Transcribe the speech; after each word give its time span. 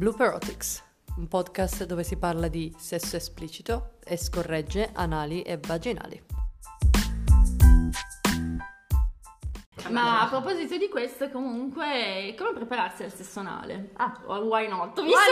Blooperotics, 0.00 0.82
un 1.18 1.28
podcast 1.28 1.84
dove 1.84 2.04
si 2.04 2.16
parla 2.16 2.48
di 2.48 2.74
sesso 2.78 3.16
esplicito 3.16 3.98
e 4.02 4.16
scorregge 4.16 4.88
anali 4.94 5.42
e 5.42 5.58
vaginali. 5.58 6.39
Ma 9.90 10.22
a 10.22 10.28
proposito 10.28 10.76
di 10.76 10.88
questo, 10.88 11.28
comunque, 11.30 12.34
come 12.36 12.52
prepararsi 12.52 13.02
al 13.02 13.12
sesso 13.12 13.40
anale? 13.40 13.90
Ah. 13.94 14.20
why 14.26 14.68
not? 14.68 15.00
Visto 15.02 15.18
Why 15.18 15.26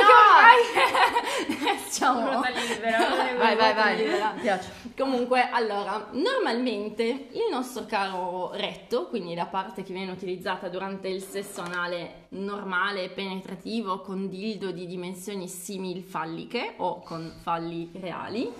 che 0.74 1.62
ormai 1.64 1.79
siamo... 1.88 2.42
Libera. 2.68 2.98
Vai, 3.36 3.56
vai, 3.56 3.74
vai, 3.74 3.96
libera. 3.96 4.32
mi 4.32 4.41
piace. 4.41 4.70
Comunque, 4.96 5.48
allora, 5.50 6.09
normalmente 6.12 7.02
il 7.05 7.46
nostro 7.50 7.86
caro 7.86 8.50
retto, 8.55 9.06
quindi 9.06 9.34
la 9.34 9.46
parte 9.46 9.82
che 9.82 9.92
viene 9.92 10.10
utilizzata 10.10 10.69
durante 10.69 11.09
il 11.09 11.22
sesso 11.22 11.61
anale 11.61 12.27
normale, 12.30 13.11
penetrativo, 13.11 14.00
con 14.00 14.28
dildo 14.28 14.70
di 14.70 14.86
dimensioni 14.86 15.48
simil 15.48 16.02
falliche 16.02 16.75
o 16.78 17.00
con 17.00 17.33
falli 17.42 17.91
reali, 17.95 18.52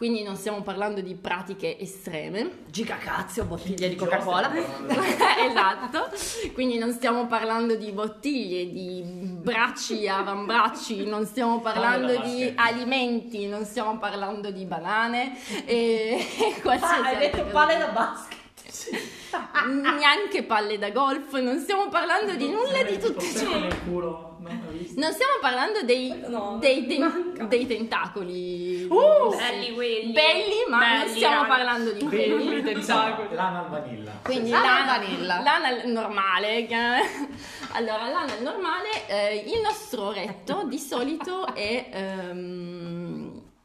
quindi 0.00 0.22
non 0.22 0.34
stiamo 0.34 0.62
parlando 0.62 1.02
di 1.02 1.14
pratiche 1.14 1.78
estreme, 1.78 2.62
Gigacazzo, 2.70 3.44
bottiglia 3.44 3.86
di 3.86 3.96
Coca-Cola. 3.96 4.50
esatto, 5.46 6.08
quindi 6.54 6.78
non 6.78 6.90
stiamo 6.94 7.26
parlando 7.26 7.74
di 7.74 7.92
bottiglie, 7.92 8.72
di 8.72 9.02
bracci, 9.04 10.08
avambracci, 10.08 11.04
non 11.04 11.26
stiamo 11.26 11.60
parlando 11.60 12.18
di 12.22 12.50
alimenti, 12.56 13.46
non 13.46 13.66
stiamo 13.66 13.98
parlando 13.98 14.50
di 14.50 14.64
banane 14.64 15.36
e, 15.66 16.26
e 16.38 16.60
qualsiasi 16.64 16.94
Ah, 16.94 17.06
hai 17.06 17.18
detto 17.18 17.44
palle 17.52 17.76
da 17.76 17.88
basket. 17.88 19.18
neanche 19.66 20.42
palle 20.44 20.78
da 20.78 20.90
golf, 20.90 21.32
non 21.38 21.58
stiamo 21.58 21.88
parlando 21.88 22.34
di 22.34 22.48
nulla 22.50 22.82
di 22.82 22.98
tutto 22.98 23.20
ciò. 23.20 23.58
nel 23.58 23.74
culo, 23.84 24.36
non. 24.40 24.68
Non 24.96 25.12
stiamo 25.12 25.32
parlando 25.40 25.82
dei, 25.82 26.12
No, 26.28 26.56
dei, 26.60 26.86
ten- 26.86 27.46
dei 27.48 27.66
tentacoli. 27.66 28.84
Uh, 28.88 29.34
belli 29.36 29.72
quelli. 29.74 30.12
Belli, 30.12 30.54
ma 30.68 30.78
non 30.78 30.98
Belli, 31.04 31.16
stiamo 31.16 31.42
raga. 31.42 31.48
parlando 31.48 31.92
di 31.92 32.04
quelli. 32.04 32.70
Insomma, 32.72 33.18
lana 33.30 33.58
al 33.60 33.68
vanilla. 33.68 34.10
Quindi 34.24 34.50
Lana 34.50 34.66
l'ana, 34.84 34.98
vanilla. 34.98 35.40
l'ana 35.42 35.82
normale. 35.84 36.66
Allora, 37.72 38.08
l'ana 38.08 38.34
normale, 38.40 38.88
eh, 39.06 39.44
il 39.46 39.60
nostro 39.60 40.10
retto 40.10 40.64
di 40.64 40.76
solito 40.76 41.46
è, 41.54 41.86
ehm, 41.92 43.19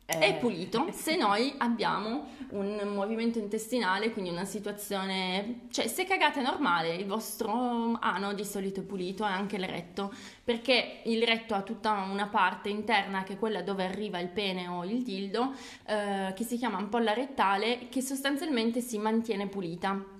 è 0.06 0.30
Eh. 0.30 0.34
pulito 0.36 0.88
se 0.92 1.16
noi 1.16 1.54
abbiamo 1.58 2.28
un 2.50 2.92
movimento 2.94 3.40
intestinale, 3.40 4.12
quindi 4.12 4.30
una 4.30 4.46
situazione... 4.46 5.62
Cioè, 5.72 5.88
se 5.88 6.06
cagate 6.06 6.42
normale, 6.42 6.94
il 6.94 7.06
vostro 7.06 7.98
ano 8.00 8.34
di 8.34 8.46
solito 8.46 8.82
è 8.82 8.84
pulito 8.84 9.26
e 9.26 9.30
anche 9.30 9.56
il 9.56 9.66
retto, 9.66 10.14
perché 10.44 11.02
il 11.06 11.24
retto 11.24 11.56
ha 11.56 11.64
tutta 11.64 12.08
una 12.10 12.28
parte 12.28 12.70
interna 12.70 13.24
che 13.24 13.34
è 13.34 13.40
quella 13.40 13.64
dove 13.64 13.84
arriva 13.84 14.20
il 14.20 14.30
pene 14.30 14.68
o 14.68 14.86
il 14.86 15.02
dildo, 15.02 15.54
eh, 15.88 16.34
che 16.36 16.44
si 16.44 16.58
chiama 16.58 16.78
ampolla 16.78 17.14
rettale, 17.14 17.90
che 17.90 18.02
sostanzialmente 18.02 18.82
si 18.82 19.00
mantiene 19.00 19.48
pulita. 19.48 20.15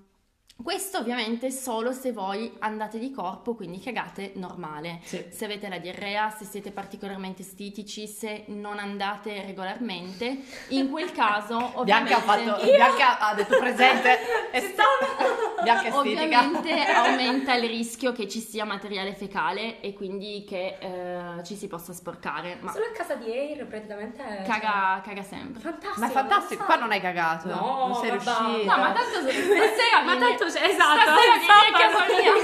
Questo 0.64 0.98
ovviamente 1.00 1.52
solo 1.52 1.92
se 1.92 2.12
voi 2.12 2.52
andate 2.60 2.98
di 2.98 3.12
corpo, 3.12 3.54
quindi 3.56 3.80
cagate 3.80 4.32
normale. 4.36 5.00
Sì. 5.04 5.24
Se 5.30 5.46
avete 5.46 5.68
la 5.68 5.78
diarrea, 5.78 6.30
se 6.32 6.46
siete 6.46 6.72
particolarmente 6.72 7.44
stitici, 7.44 8.08
se 8.08 8.46
non 8.48 8.80
andate 8.80 9.44
regolarmente, 9.46 10.40
in 10.70 10.90
quel 10.90 11.12
caso 11.12 11.58
ovviamente, 11.76 11.84
Bianca 12.16 12.16
ha 12.18 12.22
fatto, 12.22 12.64
Bianca 12.72 13.20
ha 13.20 13.34
detto 13.36 13.58
presente. 13.60 14.18
e 14.52 14.62
sta- 14.62 14.84
Bianca 15.62 15.88
è 15.88 15.92
stitica. 15.92 16.22
ovviamente 16.24 16.86
aumenta 16.86 17.54
il 17.56 17.68
rischio 17.68 18.12
che 18.14 18.28
ci 18.28 18.40
sia 18.40 18.66
materiale 18.66 19.14
fecale 19.14 19.82
e 19.82 19.94
quindi 19.94 20.46
che 20.48 20.78
eh, 20.80 21.44
ci 21.44 21.56
si 21.56 21.68
possa 21.68 21.92
sporcare. 21.94 22.58
Ma 22.62 22.72
Solo 22.72 22.86
a 22.86 22.92
casa 22.92 23.16
di 23.16 23.30
Air 23.30 23.68
praticamente 23.68 24.44
caga, 24.48 25.02
caga 25.04 25.22
sempre. 25.22 25.62
Fantastico. 25.62 26.00
Ma 26.00 26.08
è 26.08 26.12
fantastico, 26.12 26.64
qua 26.64 26.76
non 26.78 26.92
hai 26.92 27.02
cagato. 27.02 27.50
No, 27.50 27.88
non 27.88 27.96
sei 27.96 28.10
vabbè. 28.12 28.24
riuscito. 28.24 28.72
No, 28.72 28.78
ma 28.82 28.92
tanto 28.94 29.20
stasera 29.20 30.04
Ma 30.04 30.16
vieni- 30.16 30.34
tanto 30.52 30.60
c'è, 30.60 30.64
esatto. 30.70 31.02
Stasera 31.02 31.36
vieni 31.38 31.50
a 31.50 31.78
casa 31.78 32.06
mia. 32.06 32.34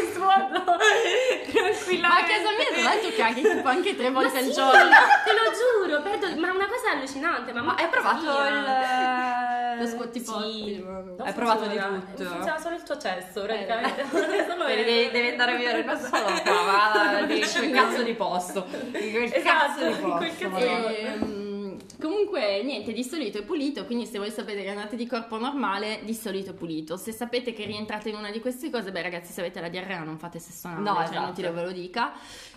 Tranquillamente. 1.51 1.99
Ma 2.01 2.17
a 2.17 2.23
casa 2.23 2.49
mia 2.57 2.67
tra 2.71 2.81
l'altro 2.83 3.09
caghi 3.15 3.41
tipo 3.41 3.67
anche 3.67 3.95
tre 3.95 4.09
volte 4.11 4.37
al 4.37 4.43
sì, 4.45 4.51
giorno. 4.53 4.89
Te 5.25 5.31
lo 5.33 5.51
giuro, 5.87 6.01
perdo- 6.01 6.39
ma 6.39 6.51
una 6.51 6.67
cosa 6.67 6.91
allucinante. 6.91 7.51
Ma, 7.53 7.61
Ma 7.61 7.75
hai 7.75 7.87
provato 7.87 8.23
il... 8.47 9.79
Lo 9.81 9.87
squatti 9.87 10.19
Sì. 10.19 10.25
potty. 10.31 10.85
Hai 11.23 11.33
provato 11.33 11.65
di 11.65 11.77
tutto. 11.77 12.23
Funziona 12.23 12.59
solo 12.59 12.75
il 12.75 12.83
tuo 12.83 12.97
cesso, 12.97 13.41
praticamente. 13.43 14.05
Solo 14.09 14.65
Devi, 14.65 15.09
devi- 15.11 15.29
andare 15.29 15.55
via 15.57 15.81
non 15.83 15.97
solo 15.99 16.25
qua, 16.43 17.11
ma 17.13 17.21
di 17.23 17.39
quel 17.39 17.71
cazzo 17.71 18.03
di 18.03 18.13
posto. 18.13 18.65
Quel 18.91 19.31
Esatto, 19.33 19.41
cazzo 19.41 19.85
di 19.85 19.91
in 19.91 20.11
quel 20.17 20.31
posto. 20.31 20.49
cazzo 20.49 20.87
di- 20.87 20.95
Ehm, 21.01 21.50
comunque 22.01 22.61
niente, 22.63 22.91
di 22.91 23.03
solito 23.03 23.37
è 23.37 23.43
pulito, 23.43 23.85
quindi 23.85 24.05
se 24.05 24.17
voi 24.17 24.31
sapete 24.31 24.63
che 24.63 24.69
andate 24.69 24.95
di 24.95 25.05
corpo 25.07 25.37
normale, 25.37 26.01
di 26.03 26.13
solito 26.13 26.51
è 26.51 26.53
pulito. 26.53 26.97
Se 26.97 27.11
sapete 27.11 27.53
che 27.53 27.65
rientrate 27.65 28.09
in 28.09 28.15
una 28.15 28.31
di 28.31 28.39
queste 28.41 28.69
cose, 28.69 28.91
beh 28.91 29.01
ragazzi, 29.01 29.31
se 29.31 29.39
avete 29.41 29.61
la 29.61 29.69
diarrea 29.69 30.03
non 30.03 30.17
fate 30.17 30.39
sesso 30.39 30.67
anale, 30.67 30.81
No, 30.89 30.95
cioè 30.95 31.03
esatto. 31.05 31.23
inutile 31.23 31.51
ve 31.51 31.63
lo 31.63 31.71
dica. 31.71 32.11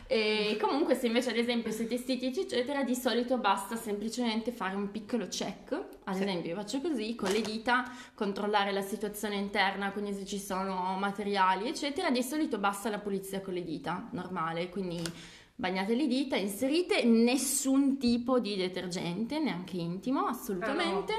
E 0.07 0.57
comunque 0.61 0.95
se 0.95 1.07
invece 1.07 1.31
ad 1.31 1.37
esempio 1.37 1.71
siete 1.71 1.97
stitici 1.97 2.41
eccetera, 2.41 2.83
di 2.83 2.95
solito 2.95 3.39
basta 3.39 3.77
semplicemente 3.77 4.51
fare 4.53 4.75
un 4.75 4.91
piccolo 4.91 5.29
check. 5.29 5.73
Ad 6.05 6.15
Sì. 6.17 6.23
esempio 6.23 6.51
io 6.51 6.57
faccio 6.57 6.81
così, 6.81 7.15
con 7.15 7.31
le 7.31 7.41
dita, 7.41 7.91
controllare 8.15 8.73
la 8.73 8.83
situazione 8.83 9.37
interna, 9.37 9.93
quindi 9.93 10.13
se 10.15 10.25
ci 10.25 10.39
sono 10.39 10.97
materiali 10.99 11.69
eccetera, 11.69 12.11
di 12.11 12.23
solito 12.23 12.59
basta 12.59 12.89
la 12.91 12.99
pulizia 12.99 13.41
con 13.41 13.55
le 13.55 13.63
dita, 13.63 14.09
normale, 14.13 14.69
quindi 14.69 15.03
bagnate 15.55 15.95
le 15.95 16.07
dita, 16.07 16.37
inserite 16.37 17.05
nessun 17.05 17.99
tipo 17.99 18.39
di 18.41 18.57
detergente, 18.57 19.39
neanche 19.39 19.77
intimo, 19.77 20.27
assolutamente, 20.27 21.13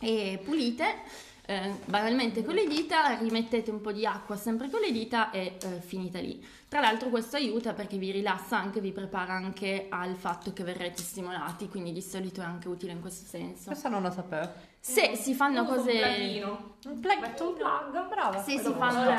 e 0.00 0.40
pulite. 0.44 1.02
eh, 1.50 1.74
banalmente 1.86 2.44
con 2.44 2.54
le 2.54 2.64
dita, 2.68 3.16
rimettete 3.18 3.72
un 3.72 3.80
po' 3.80 3.90
di 3.90 4.06
acqua 4.06 4.36
sempre 4.36 4.70
con 4.70 4.78
le 4.78 4.92
dita 4.92 5.32
e 5.32 5.56
eh, 5.60 5.80
finita 5.80 6.20
lì. 6.20 6.40
Tra 6.68 6.78
l'altro 6.78 7.08
questo 7.08 7.34
aiuta 7.34 7.72
perché 7.72 7.96
vi 7.96 8.12
rilassa 8.12 8.56
anche, 8.56 8.80
vi 8.80 8.92
prepara 8.92 9.32
anche 9.32 9.86
al 9.88 10.14
fatto 10.14 10.52
che 10.52 10.62
verrete 10.62 11.02
stimolati, 11.02 11.68
quindi 11.68 11.90
di 11.90 12.02
solito 12.02 12.40
è 12.40 12.44
anche 12.44 12.68
utile 12.68 12.92
in 12.92 13.00
questo 13.00 13.26
senso. 13.26 13.64
Questo 13.66 13.88
non 13.88 14.02
lo 14.02 14.12
sapevo. 14.12 14.48
Se 14.78 15.16
si 15.16 15.34
fanno 15.34 15.62
Uso 15.62 15.72
un 15.72 15.76
cose... 15.78 15.98
plugino. 15.98 16.74
Un 16.86 17.00
plug. 17.00 17.20
Metto 17.20 17.48
un 17.48 17.54
plug. 17.54 18.08
Brava. 18.08 18.42
Se 18.44 18.56
si 18.56 18.66
Un 18.68 18.76
fanno... 18.76 19.10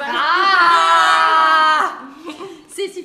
Ah! 0.00 1.98
Se 2.00 2.01
si 2.01 2.01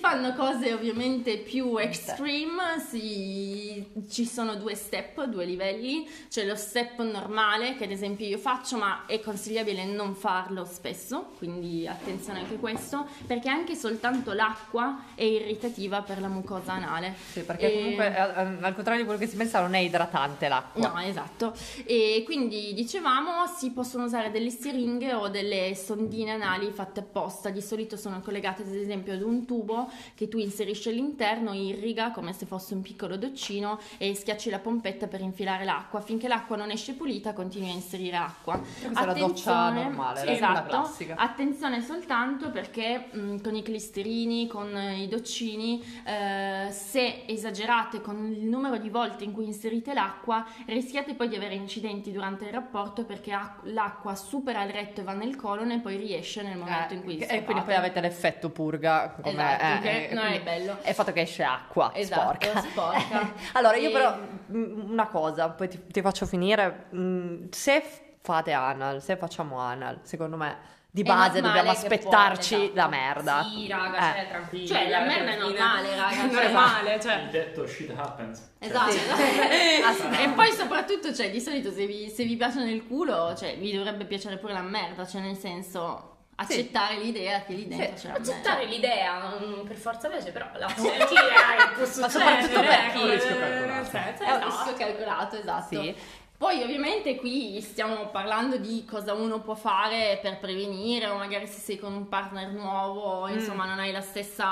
fanno 0.09 0.34
cose 0.35 0.73
ovviamente 0.73 1.38
più 1.38 1.75
extreme, 1.78 2.79
si- 2.88 3.85
ci 4.09 4.25
sono 4.25 4.56
due 4.56 4.73
step, 4.73 5.25
due 5.25 5.44
livelli. 5.44 6.07
C'è 6.29 6.45
lo 6.45 6.56
step 6.56 7.01
normale 7.01 7.75
che 7.75 7.84
ad 7.84 7.91
esempio 7.91 8.25
io 8.25 8.38
faccio, 8.38 8.78
ma 8.78 9.06
è 9.06 9.19
consigliabile 9.19 9.84
non 9.84 10.16
farlo 10.16 10.63
spesso, 10.63 11.31
quindi 11.38 11.85
attenzione 11.85 12.40
anche 12.40 12.56
a 12.56 12.57
questo, 12.57 13.06
perché 13.25 13.50
anche 13.50 13.75
soltanto 13.75 14.31
l'acqua 14.31 15.03
è 15.13 15.23
irritativa 15.23 16.01
per 16.01 16.22
la 16.22 16.29
mucosa 16.29 16.72
anale. 16.72 17.13
Sì, 17.31 17.41
perché 17.41 17.69
E- 17.69 17.75
comunque 17.78 18.06
eh, 18.16 18.19
al 18.19 18.74
contrario 18.75 19.00
di 19.01 19.06
quello 19.06 19.19
che 19.19 19.28
si 19.28 19.35
pensa 19.35 19.59
non 19.59 19.74
è 19.74 19.79
idratante 19.79 20.47
l'acqua. 20.47 20.88
No, 20.94 21.00
esatto. 21.01 21.53
E 21.85 22.22
quindi 22.25 22.74
dicevamo 22.74 23.45
si 23.57 23.72
possono 23.72 24.06
usare 24.06 24.31
delle 24.31 24.51
siringhe 24.51 25.13
o 25.13 25.28
delle 25.28 25.75
sondine 25.75 26.31
anali 26.31 26.72
fatte 26.72 27.01
apposta. 27.01 27.50
Di 27.50 27.62
solito 27.62 27.97
sono 27.97 28.22
collegate 28.22 28.62
ad 28.62 28.74
esempio 28.74 29.12
ad 29.13 29.22
un 29.22 29.45
tubo 29.45 29.89
che 30.16 30.28
tu 30.28 30.38
inserisci 30.38 30.90
all'interno, 30.90 31.53
irriga 31.53 32.12
come 32.12 32.34
se 32.34 32.46
fosse 32.46 32.74
un 32.74 32.81
piccolo 32.81 33.18
doccino 33.18 33.80
e 33.97 34.13
schiacci 34.16 34.50
la 34.50 34.59
pompetta 34.59 35.08
per 35.08 35.22
infilare 35.22 35.63
l'acqua. 35.63 36.02
Finché 36.02 36.28
l'acqua 36.28 36.56
non 36.56 36.72
esce 36.72 36.94
pulita, 36.94 37.34
continui 37.34 37.69
a 37.69 37.74
inserire 37.74 38.18
acqua. 38.18 38.57
Questa 38.57 39.02
è 39.02 39.06
la 39.06 39.13
doccia 39.13 39.69
normale, 39.69 40.25
esatto. 40.31 40.54
la 40.54 40.63
classica. 40.63 41.16
Attenzione 41.16 41.81
soltanto 41.81 42.50
perché 42.51 43.10
mh, 43.12 43.42
con 43.42 43.56
i 43.56 43.62
clisterini, 43.62 44.48
con 44.48 44.75
eh, 44.75 45.01
i 45.01 45.07
doccini, 45.07 45.83
eh, 46.06 46.68
se 46.71 47.24
esagerate 47.25 48.01
con 48.01 48.31
il 48.31 48.45
numero 48.45 48.77
di 48.77 48.89
volte 48.89 49.24
in 49.24 49.31
cui 49.31 49.45
inserite 49.45 49.94
l'acqua, 49.94 50.45
rischiate 50.66 51.13
poi 51.13 51.27
di 51.27 51.36
avere 51.36 51.56
incidenti 51.56 52.12
durante 52.12 52.45
il 52.45 52.51
rapporto 52.51 53.04
perché 53.04 53.31
ac- 53.33 53.62
l'acqua 53.63 54.16
supera 54.16 54.63
il 54.63 54.71
retto 54.71 55.01
e 55.01 55.04
va 55.04 55.13
nel 55.13 55.36
colon 55.36 55.71
e 55.71 55.80
poi 55.80 55.98
riesce 55.98 56.42
nel 56.42 56.57
momento 56.57 56.94
in 56.94 57.04
cui 57.04 57.18
Eh, 57.18 57.38
e 57.38 57.44
quindi 57.44 57.63
poi 57.63 57.75
avete 57.75 58.00
l'effetto 58.00 58.50
purga 58.50 59.16
come 59.21 59.30
Esatto, 59.30 59.63
eh, 59.63 59.87
che 59.89 60.07
eh, 60.10 60.13
non 60.13 60.25
è 60.25 60.42
bello. 60.42 60.78
è 60.81 60.89
il 60.89 60.95
fatto 60.95 61.12
che 61.13 61.22
esce 61.22 61.44
acqua 61.44 61.92
Esatto, 61.94 62.38
sporca. 62.45 62.62
sporca. 62.62 63.34
allora 63.54 63.75
io 63.78 63.89
E- 63.89 63.92
però 63.92 64.16
mm, 64.51 64.89
una 64.92 65.07
cosa 65.07 65.50
poi 65.50 65.68
ti, 65.69 65.81
ti 65.88 66.01
faccio 66.01 66.25
finire 66.25 66.86
Mm, 66.95 67.45
se 67.51 67.84
fate 68.22 68.51
anal 68.51 69.01
se 69.01 69.16
facciamo 69.18 69.57
anal 69.60 70.00
secondo 70.04 70.36
me 70.38 70.75
di 70.89 71.04
base 71.04 71.42
dobbiamo 71.42 71.69
aspettarci 71.69 72.56
può, 72.56 72.63
esatto. 72.63 72.80
la 72.80 72.88
merda 72.88 73.44
Sì, 73.44 73.68
raga, 73.68 73.98
Eh. 73.98 74.16
cioè, 74.16 74.28
tranquilli. 74.30 74.68
Cioè, 74.68 74.89
la 74.89 75.00
merda 75.01 75.31
è 75.31 75.38
normale, 75.38 75.95
raga, 75.95 76.10
È 76.10 76.30
cioè- 76.31 76.44
normale, 76.44 77.00
cioè. 77.00 77.16
Il 77.22 77.30
detto 77.30 77.68
shit 77.68 77.94
happens. 77.95 78.51
Esatto. 78.57 78.90
Ah, 78.90 79.94
sì. 79.94 80.06
e 80.24 80.30
poi 80.30 80.51
soprattutto, 80.54 81.13
cioè, 81.13 81.30
di 81.30 81.40
solito 81.40 81.72
se 81.72 81.86
vi, 81.86 82.10
se 82.10 82.24
vi 82.24 82.36
piace 82.36 82.63
nel 82.63 82.88
culo, 82.88 83.36
cioè, 83.36 83.57
vi 83.60 83.74
dovrebbe 83.74 84.06
piacere 84.06 84.38
pure 84.38 84.54
la 84.54 84.62
merda, 84.62 85.06
cioè 85.06 85.22
nel 85.22 85.38
senso, 85.38 86.17
accettare 86.39 86.98
l'idea 86.98 87.42
che 87.44 87.54
lì 87.54 87.68
dentro 87.68 87.98
Sì, 87.98 88.07
c'è. 88.07 88.13
Accettare 88.13 88.66
l'idea, 88.66 89.19
non 89.39 89.63
per 89.68 89.75
forza 89.75 90.07
piace, 90.07 90.31
però 90.31 90.45
l'accetti 90.57 91.16
può 91.75 91.86
succedere. 91.86 92.10
soprattutto 92.10 92.60
per 92.62 92.69
ecco, 92.72 93.00
chi- 93.00 93.06
nel 93.06 93.12
rischio 93.13 93.38
calcolato. 93.38 93.98
È 93.98 94.00
un 94.10 94.42
esatto. 94.42 94.45
rischio 94.45 94.74
calcolato, 94.86 95.36
esatto. 95.38 95.81
Sì. 95.81 95.95
Poi 96.38 96.62
ovviamente 96.62 97.16
qui 97.16 97.60
stiamo 97.62 98.10
parlando 98.12 98.57
di 98.57 98.86
cosa 98.88 99.13
uno 99.13 99.39
può 99.42 99.56
fare 99.56 100.19
per 100.22 100.38
prevenire 100.38 101.07
o 101.07 101.18
magari 101.18 101.48
se 101.48 101.60
sei 101.60 101.80
con 101.80 101.92
un 101.94 102.07
partner 102.07 102.51
nuovo, 102.51 103.25
Mm. 103.25 103.34
insomma 103.34 103.66
non 103.66 103.80
hai 103.80 103.92
la 103.92 104.01
stessa 104.01 104.45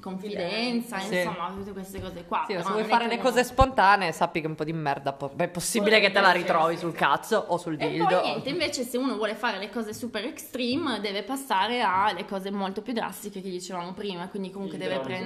confidenza, 0.00 1.00
Sì. 1.00 1.16
insomma 1.16 1.52
tutte 1.56 1.72
queste 1.72 2.00
cose 2.00 2.24
qua. 2.24 2.44
Sì, 2.46 2.54
se 2.54 2.62
vuoi 2.62 2.84
fare 2.84 3.08
le 3.08 3.14
uno- 3.14 3.22
cose 3.22 3.42
spontanee, 3.42 4.12
sappi 4.12 4.40
che 4.40 4.46
un 4.46 4.54
po' 4.54 4.62
di 4.62 4.72
merda 4.72 5.12
po- 5.12 5.32
è 5.36 5.48
possibile 5.48 5.98
che 5.98 6.12
te 6.12 6.20
la 6.20 6.30
ritrovi 6.30 6.76
sul 6.76 6.92
cazzo 6.92 7.44
o 7.48 7.56
sul 7.58 7.74
E 7.76 7.88
dildo. 7.88 8.06
poi 8.06 8.22
niente, 8.22 8.48
invece 8.50 8.84
se 8.84 8.96
uno 8.96 9.16
vuole 9.16 9.34
fare 9.34 9.58
le 9.58 9.70
cose 9.70 9.92
super 9.92 10.24
extreme 10.24 11.00
deve 11.00 11.24
passare 11.24 11.80
alle 11.80 12.24
cose 12.26 12.52
molto 12.52 12.80
più 12.80 12.92
drastiche 12.92 13.42
che 13.42 13.50
dicevamo 13.50 13.92
prima, 13.92 14.28
quindi 14.28 14.52
comunque 14.52 14.78
deve 14.78 14.94
Idraulico, 15.00 15.18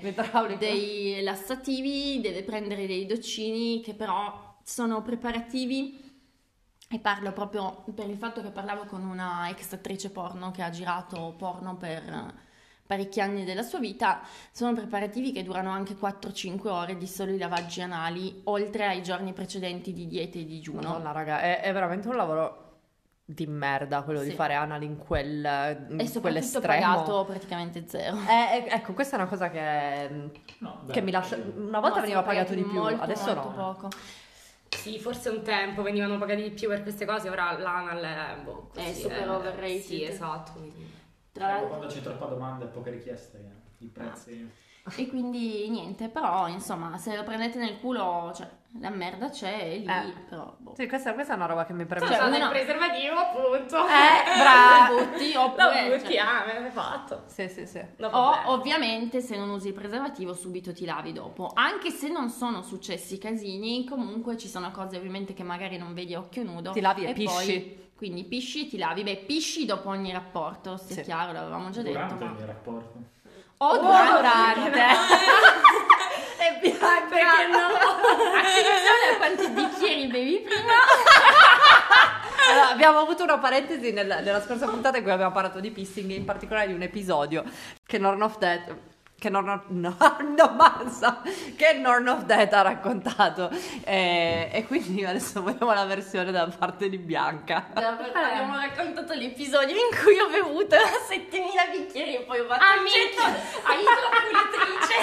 prendere 0.00 0.56
dei 0.58 1.20
lassativi, 1.22 2.20
deve 2.20 2.44
prendere 2.44 2.86
dei 2.86 3.06
doccini 3.06 3.80
che 3.80 3.94
però 3.94 4.46
sono 4.68 5.00
preparativi 5.00 5.98
e 6.90 6.98
parlo 6.98 7.32
proprio 7.32 7.84
per 7.94 8.06
il 8.10 8.18
fatto 8.18 8.42
che 8.42 8.50
parlavo 8.50 8.84
con 8.84 9.02
una 9.02 9.48
ex 9.48 9.72
attrice 9.72 10.10
porno 10.10 10.50
che 10.50 10.62
ha 10.62 10.68
girato 10.68 11.34
porno 11.38 11.74
per 11.76 12.34
parecchi 12.86 13.20
anni 13.22 13.44
della 13.44 13.62
sua 13.62 13.78
vita, 13.78 14.20
sono 14.50 14.74
preparativi 14.74 15.32
che 15.32 15.42
durano 15.42 15.70
anche 15.70 15.94
4-5 15.94 16.68
ore 16.68 16.96
di 16.98 17.06
soli 17.06 17.36
lavaggi 17.38 17.80
anali, 17.82 18.42
oltre 18.44 18.86
ai 18.86 19.02
giorni 19.02 19.32
precedenti 19.32 19.92
di 19.94 20.06
diete 20.06 20.38
e 20.40 20.44
digiuno. 20.46 20.80
Madonna, 20.82 21.12
raga, 21.12 21.40
è, 21.40 21.60
è 21.60 21.72
veramente 21.72 22.08
un 22.08 22.16
lavoro 22.16 22.64
di 23.24 23.46
merda 23.46 24.02
quello 24.02 24.20
di 24.22 24.30
Sì. 24.30 24.36
fare 24.36 24.54
anal 24.54 24.82
in 24.82 24.96
quel 24.96 25.86
in 25.90 26.00
E 26.00 26.06
soprattutto 26.06 26.60
pagato 26.60 27.24
praticamente 27.26 27.84
zero. 27.86 28.16
Eh, 28.26 28.56
eh, 28.56 28.66
ecco, 28.70 28.94
questa 28.94 29.16
è 29.16 29.18
una 29.20 29.28
cosa 29.28 29.50
che, 29.50 30.30
No, 30.58 30.80
che 30.86 31.00
beh, 31.00 31.02
mi 31.02 31.10
lascia. 31.10 31.36
Una 31.36 31.80
volta 31.80 31.96
No, 31.96 32.02
veniva 32.02 32.22
pagato 32.22 32.54
di 32.54 32.62
più, 32.62 32.80
molto, 32.80 33.02
adesso 33.02 33.34
molto 33.34 33.50
no. 33.50 33.54
poco. 33.54 33.88
Sì, 34.68 34.98
forse 34.98 35.28
un 35.30 35.42
tempo 35.42 35.82
venivano 35.82 36.18
pagati 36.18 36.42
di 36.42 36.50
più 36.50 36.68
per 36.68 36.82
queste 36.82 37.04
cose, 37.04 37.28
ora 37.28 37.56
l'anal 37.58 38.00
è 38.02 38.40
boh, 38.42 38.70
È 38.74 38.76
così, 38.84 39.00
super 39.00 39.22
eh, 39.22 39.28
overrated. 39.28 39.80
Sì, 39.80 40.04
esatto. 40.04 40.52
quindi- 40.52 40.90
Tra 41.32 41.46
l'altro- 41.48 41.68
quando 41.68 41.86
c'è 41.86 42.00
troppa 42.02 42.26
domanda 42.26 42.64
e 42.64 42.68
poche 42.68 42.90
richieste, 42.90 43.38
eh, 43.38 43.84
i 43.84 43.88
prezzi. 43.88 44.50
E 44.96 45.06
quindi 45.08 45.68
niente, 45.68 46.08
però 46.08 46.48
insomma, 46.48 46.96
se 46.96 47.14
lo 47.14 47.22
prendete 47.22 47.58
nel 47.58 47.78
culo, 47.78 48.32
cioè 48.34 48.48
la 48.80 48.90
merda 48.90 49.30
c'è 49.30 49.70
è 49.72 49.76
lì, 49.78 49.86
Eh. 49.86 50.14
però 50.28 50.54
boh. 50.58 50.74
Sì, 50.76 50.86
questa, 50.86 51.14
questa 51.14 51.32
è 51.32 51.36
una 51.36 51.46
roba 51.46 51.64
che 51.64 51.72
mi 51.72 51.84
preme. 51.86 52.06
Cioè, 52.06 52.16
Usate 52.16 52.36
uno- 52.36 52.44
il 52.44 52.50
preservativo, 52.50 53.16
appunto. 53.16 53.76
Eh, 53.86 54.38
brava. 54.38 54.88
Lo 54.90 55.06
butti 55.10 55.32
Lo 55.32 55.42
oppure 55.44 55.96
butti, 55.98 56.12
cioè, 56.14 56.18
ah, 56.18 56.44
me 56.46 56.60
l'hai 56.60 56.70
fatto. 56.70 57.22
Sì, 57.26 57.48
sì, 57.48 57.66
sì. 57.66 57.82
No 57.96 58.08
o 58.08 58.52
ovviamente 58.52 59.20
se 59.20 59.36
non 59.36 59.48
usi 59.50 59.68
il 59.68 59.74
preservativo 59.74 60.34
subito 60.34 60.72
ti 60.72 60.84
lavi 60.84 61.12
dopo. 61.12 61.50
Anche 61.54 61.90
se 61.90 62.08
non 62.08 62.28
sono 62.28 62.62
successi 62.62 63.18
casini, 63.18 63.84
comunque 63.86 64.36
ci 64.36 64.48
sono 64.48 64.70
cose 64.70 64.96
ovviamente 64.96 65.32
che 65.34 65.42
magari 65.42 65.76
non 65.78 65.94
vedi 65.94 66.14
a 66.14 66.18
occhio 66.20 66.42
nudo. 66.44 66.70
Ti 66.72 66.80
lavi 66.80 67.04
e 67.04 67.12
poi- 67.14 67.14
pisci. 67.24 67.90
quindi 67.96 68.24
pisci, 68.24 68.68
ti 68.68 68.76
lavi. 68.78 69.02
Beh, 69.02 69.24
pisci 69.26 69.64
dopo 69.64 69.88
ogni 69.88 70.12
rapporto, 70.12 70.76
sia 70.76 70.96
Sì. 70.96 71.02
chiaro, 71.02 71.32
l'avevamo 71.32 71.70
già 71.70 71.82
Durante 71.82 72.12
detto. 72.14 72.24
il 72.24 72.30
Ma... 72.30 72.36
mio 72.36 72.46
rapporto. 72.46 73.02
O 73.60 73.76
durante. 73.78 74.70
durante. 74.70 74.78
È 76.48 76.58
bianca. 76.60 77.06
Perché 77.08 77.46
no? 77.50 77.66
Attenzione 78.38 79.06
a 79.12 79.16
quanti 79.16 79.48
bicchieri 79.48 80.06
bevi 80.06 80.40
prima. 80.40 80.72
Allora, 82.50 82.70
abbiamo 82.70 82.98
avuto 83.00 83.24
una 83.24 83.36
parentesi 83.38 83.92
nel- 83.92 84.20
nella 84.24 84.40
scorsa 84.40 84.66
puntata 84.66 84.96
in 84.96 85.02
cui 85.02 85.12
abbiamo 85.12 85.32
parlato 85.32 85.60
di 85.60 85.70
pissing, 85.70 86.10
in 86.12 86.24
particolare 86.24 86.68
di 86.68 86.72
un 86.72 86.80
episodio 86.80 87.44
che 87.84 87.98
Norn 87.98 88.22
of 88.22 88.38
Death. 88.38 88.74
Che 89.20 89.28
Norn 89.30 89.62
no, 89.66 89.96
no, 90.36 90.48
basta, 90.50 91.22
che 91.56 91.72
Norn 91.72 92.06
of 92.06 92.22
Death 92.22 92.52
ha 92.52 92.62
raccontato 92.62 93.50
e, 93.82 94.48
e 94.52 94.64
quindi 94.64 95.04
adesso 95.04 95.42
vogliamo 95.42 95.74
la 95.74 95.84
versione 95.86 96.30
da 96.30 96.48
parte 96.56 96.88
di 96.88 96.98
Bianca 96.98 97.66
Abbiamo 97.74 98.54
raccontato 98.56 99.14
l'episodio 99.14 99.74
in 99.74 99.90
cui 100.00 100.16
ho 100.20 100.28
bevuto 100.28 100.76
7000 101.08 101.64
bicchieri 101.72 102.14
e 102.14 102.20
poi 102.20 102.38
ho 102.38 102.46
fatto 102.46 102.62
Ah, 102.62 102.74
il 102.76 102.82
getto 102.88 103.24
minchia. 103.24 103.42
a 103.64 103.74
idropulitrice. 103.74 104.96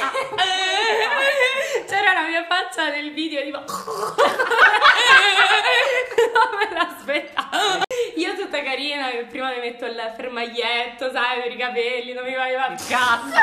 C'era 1.86 2.14
la 2.14 2.22
mia 2.28 2.46
faccia 2.48 2.88
nel 2.90 3.12
video 3.12 3.42
tipo 3.44 3.60
non 6.34 6.58
me 6.58 6.70
l'aspettavo 6.74 7.85
io 8.16 8.36
tutta 8.36 8.64
carina 8.64 9.08
prima 9.30 9.50
mi 9.52 9.60
metto 9.60 9.86
il 9.86 10.14
fermaglietto 10.16 11.12
sai 11.12 11.42
per 11.42 11.52
i 11.52 11.58
capelli 11.58 12.14
non 12.14 12.24
mi 12.24 12.34
va 12.34 12.48
cazzo 12.88 13.36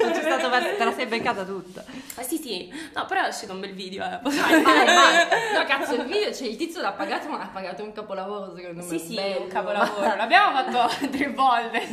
non 0.00 0.12
c'è 0.12 0.20
stato 0.22 0.76
te 0.76 0.84
la 0.84 0.92
sei 0.92 1.06
beccata 1.06 1.44
tutta 1.44 1.84
ah, 2.16 2.22
sì 2.22 2.36
sì 2.38 2.72
no 2.94 3.04
però 3.06 3.24
è 3.24 3.28
uscito 3.28 3.52
un 3.52 3.60
bel 3.60 3.72
video 3.74 4.04
eh. 4.04 4.18
Vai, 4.22 4.62
vai, 4.62 4.86
vai. 4.86 5.26
No, 5.54 5.64
cazzo, 5.68 5.94
il 5.94 6.04
video, 6.04 6.32
cioè 6.32 6.48
il 6.48 6.56
tizio 6.56 6.80
l'ha 6.80 6.92
pagato, 6.92 7.28
ma 7.28 7.40
ha 7.40 7.46
pagato 7.52 7.82
un 7.82 7.92
capolavoro 7.92 8.54
secondo 8.56 8.82
me. 8.82 8.88
sì 8.88 8.98
sì 8.98 9.14
bello. 9.14 9.42
un 9.42 9.48
capolavoro 9.48 10.14
l'abbiamo 10.16 10.56
fatto 10.62 11.06
tre 11.10 11.30
volte 11.30 11.86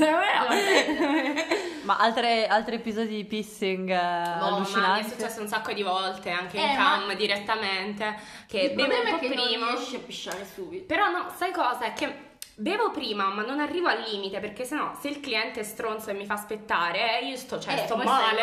ma 1.83 1.97
altre, 1.97 2.47
altri 2.47 2.75
episodi 2.75 3.15
di 3.15 3.25
pissing 3.25 3.89
eh, 3.89 3.93
Oh, 3.95 3.99
ma 3.99 4.39
mi 4.39 4.49
è 4.49 4.53
allucinanti 4.55 5.09
successo 5.09 5.41
un 5.41 5.47
sacco 5.47 5.73
di 5.73 5.83
volte 5.83 6.29
anche 6.31 6.57
in 6.57 6.63
Eh, 6.63 6.75
cam 6.75 7.03
ma- 7.05 7.13
direttamente 7.13 8.15
che 8.47 8.59
Il 8.59 8.71
problema 8.73 9.01
un 9.01 9.07
è 9.07 9.11
po' 9.11 9.17
che 9.19 9.27
non 9.33 9.45
prima 9.47 9.67
riesci 9.71 9.95
a 9.95 9.99
pisciare 9.99 10.45
subito. 10.51 10.85
Però 10.85 11.09
no, 11.09 11.27
sai 11.35 11.51
cosa? 11.51 11.81
È 11.85 11.93
che 11.93 12.31
bevo 12.55 12.91
prima, 12.91 13.29
ma 13.29 13.43
non 13.43 13.59
arrivo 13.59 13.87
al 13.87 14.01
limite, 14.01 14.39
perché 14.39 14.63
sennò 14.65 14.93
se 14.99 15.07
il 15.09 15.19
cliente 15.19 15.59
è 15.61 15.63
stronzo 15.63 16.09
e 16.09 16.13
mi 16.13 16.25
fa 16.25 16.33
aspettare, 16.35 17.19
eh, 17.21 17.25
io 17.27 17.35
sto, 17.35 17.59
cioè, 17.59 17.73
Eh, 17.73 17.77
sto 17.85 17.99
stai 17.99 18.05
male. 18.05 18.41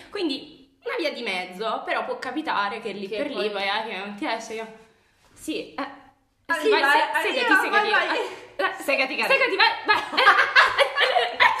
Quindi 0.10 0.78
una 0.84 0.96
via 0.98 1.12
di 1.12 1.22
mezzo, 1.22 1.82
però 1.84 2.04
può 2.04 2.18
capitare 2.18 2.80
che 2.80 2.92
lì 2.92 3.08
Che 3.08 3.16
per 3.16 3.30
lì 3.30 3.48
vai 3.48 3.68
a 3.68 3.82
che 3.84 3.96
non 3.96 4.14
ti 4.16 4.26
esce 4.26 4.54
io. 4.54 4.66
Sì, 5.32 5.74
eh. 5.74 6.02
Sì, 6.60 6.68
vai, 6.68 6.82
eh, 6.82 6.86
se- 7.22 7.28
segati, 7.28 7.54
segati. 7.54 7.68
vai, 7.70 7.90
vai. 7.90 8.18
Eh, 8.18 8.62
eh, 8.62 8.72
Segati, 8.82 9.16
vai, 9.16 9.28
vai. 9.86 9.98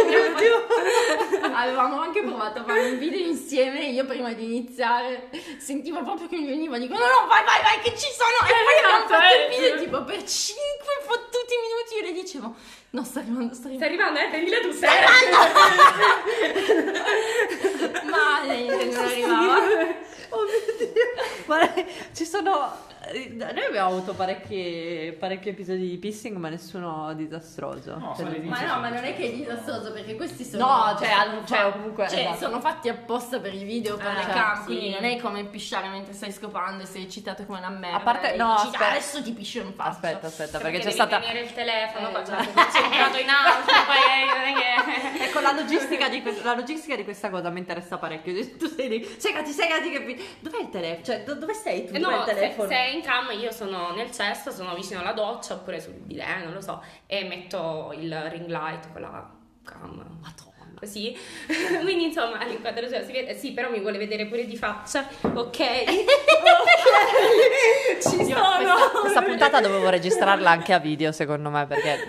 Abbiamo 0.00 0.24
fatto- 0.34 1.29
Avevamo 1.54 2.00
anche 2.00 2.22
provato 2.22 2.60
a 2.60 2.64
fare 2.64 2.90
un 2.90 2.98
video 2.98 3.26
insieme. 3.26 3.80
Io 3.86 4.04
prima 4.04 4.32
di 4.32 4.44
iniziare 4.44 5.28
sentivo 5.58 6.02
proprio 6.02 6.28
che 6.28 6.36
mi 6.36 6.46
veniva. 6.46 6.78
Dico: 6.78 6.94
No, 6.94 7.00
no, 7.00 7.26
vai, 7.28 7.44
vai, 7.44 7.62
vai, 7.62 7.80
che 7.82 7.90
ci 7.96 8.08
sono. 8.12 8.38
E 8.48 8.52
poi 8.64 8.76
abbiamo 8.84 9.06
fatto 9.08 9.34
il 9.36 9.48
video 9.58 9.78
tipo 9.82 10.04
per 10.04 10.22
5 10.24 10.84
fottuti 11.02 11.54
minuti. 11.60 11.94
Io 11.98 12.02
le 12.02 12.12
dicevo: 12.22 12.54
No, 12.90 13.04
sta 13.04 13.20
arrivando, 13.20 13.54
sta 13.54 13.68
arrivando. 13.68 14.02
arrivando, 14.04 14.20
eh? 14.20 14.28
Prendila 14.30 14.60
tu, 14.60 14.72
Stai 14.72 14.96
arrivando! 15.04 15.38
Ma 18.10 18.42
niente, 18.44 18.84
non 18.86 19.04
arrivava. 19.04 19.56
Oh 20.32 20.42
mio 20.44 20.76
Dio. 20.78 21.02
Guarda, 21.46 21.84
ci 22.14 22.24
sono. 22.24 22.72
eh, 23.12 23.30
Noi 23.34 23.64
abbiamo 23.64 23.88
avuto 23.96 24.14
parecchi, 24.14 25.14
parecchi 25.18 25.48
episodi 25.48 25.88
di 25.88 25.96
pissing, 25.98 26.36
ma 26.36 26.48
nessuno 26.48 27.12
disastroso. 27.14 27.96
No, 27.98 28.14
Cioè, 28.16 28.38
Ma 28.42 28.60
no, 28.62 28.78
ma 28.80 28.88
non 28.90 29.02
è 29.04 29.16
che 29.16 29.24
è 29.24 29.32
disastroso 29.32 29.92
perché 29.92 30.14
questi 30.14 30.44
sono. 30.44 30.64
No, 30.66 30.96
cioè, 30.98 31.10
al- 31.10 31.39
cioè, 31.46 31.72
comunque, 31.72 32.08
Cioè, 32.08 32.20
esatto. 32.20 32.36
sono 32.38 32.60
fatti 32.60 32.88
apposta 32.88 33.38
per 33.40 33.54
i 33.54 33.64
video, 33.64 33.96
per 33.96 34.06
Eh, 34.06 34.14
le 34.14 34.20
certo, 34.22 34.32
cam. 34.38 34.58
sì. 34.58 34.64
Quindi 34.64 34.90
non 34.90 35.04
è 35.04 35.16
come 35.20 35.44
pisciare 35.44 35.88
mentre 35.88 36.12
stai 36.14 36.32
scopando 36.32 36.82
e 36.82 36.86
sei 36.86 37.02
eccitato 37.04 37.44
come 37.46 37.58
una 37.58 37.68
merda. 37.70 37.96
A 37.96 38.00
parte- 38.00 38.36
no, 38.36 38.52
dici, 38.54 38.66
aspetta. 38.66 38.84
"Ah, 38.84 38.90
adesso 38.90 39.22
ti 39.22 39.32
piscio 39.32 39.60
in 39.60 39.72
faccia. 39.74 39.88
Aspetta, 39.90 40.26
aspetta, 40.26 40.58
perché, 40.58 40.72
Perché 40.78 40.86
c'è 40.88 40.92
stata. 40.92 41.20
tenere 41.20 41.40
il 41.40 41.52
telefono, 41.52 42.08
Eh, 42.08 42.12
poi 42.12 42.26
sono 42.26 42.36
concentrato 42.36 43.18
in 43.18 43.28
altro, 43.28 43.72
poi 43.86 43.96
eh, 43.96 44.26
non 44.26 44.44
è 44.46 45.18
che... 45.18 45.24
Ecco, 45.24 45.40
la 45.40 45.52
logistica, 45.52 46.08
di 46.08 46.22
que- 46.22 46.40
la 46.42 46.54
logistica 46.54 46.96
di 46.96 47.04
questa 47.04 47.30
cosa 47.30 47.50
mi 47.50 47.58
interessa 47.58 47.98
parecchio. 47.98 48.56
Tu 48.56 48.66
sei 48.66 48.88
lì, 48.88 49.14
segati, 49.18 49.50
segati, 49.50 49.90
che... 49.90 50.24
Dov'è 50.40 50.60
il 50.60 50.68
telefono? 50.70 51.04
Cioè, 51.04 51.24
do- 51.24 51.34
dove 51.34 51.54
sei 51.54 51.86
tu? 51.86 51.94
Eh 51.94 51.98
No, 51.98 52.24
se, 52.26 52.54
se 52.56 52.68
è 52.74 52.88
in 52.88 53.02
cam 53.02 53.30
io 53.38 53.50
sono 53.52 53.92
nel 53.94 54.10
cesto, 54.12 54.50
sono 54.50 54.74
vicino 54.74 55.00
alla 55.00 55.12
doccia 55.12 55.54
oppure 55.54 55.80
sul 55.80 55.92
bidet, 55.94 56.44
non 56.44 56.52
lo 56.54 56.60
so, 56.60 56.82
e 57.06 57.24
metto 57.24 57.92
il 57.96 58.14
ring 58.30 58.46
light 58.48 58.92
con 58.92 59.00
la 59.02 59.28
cam. 59.64 59.96
Madonna. 60.20 60.49
Così, 60.80 61.14
quindi 61.82 62.04
insomma 62.04 62.42
l'inquadratura 62.44 63.04
si 63.04 63.12
vede, 63.12 63.36
sì, 63.36 63.52
però 63.52 63.68
mi 63.68 63.80
vuole 63.80 63.98
vedere 63.98 64.24
pure 64.24 64.46
di 64.46 64.56
faccia, 64.56 65.06
ok? 65.34 65.56
Ci 68.00 68.16
Io 68.22 68.34
sono! 68.36 68.56
questa, 68.56 68.88
questa 69.00 69.22
puntata 69.22 69.60
dovevo 69.68 69.90
registrarla 69.90 70.48
anche 70.48 70.72
a 70.72 70.78
video, 70.78 71.12
secondo 71.12 71.50
me, 71.50 71.66
perché. 71.66 72.06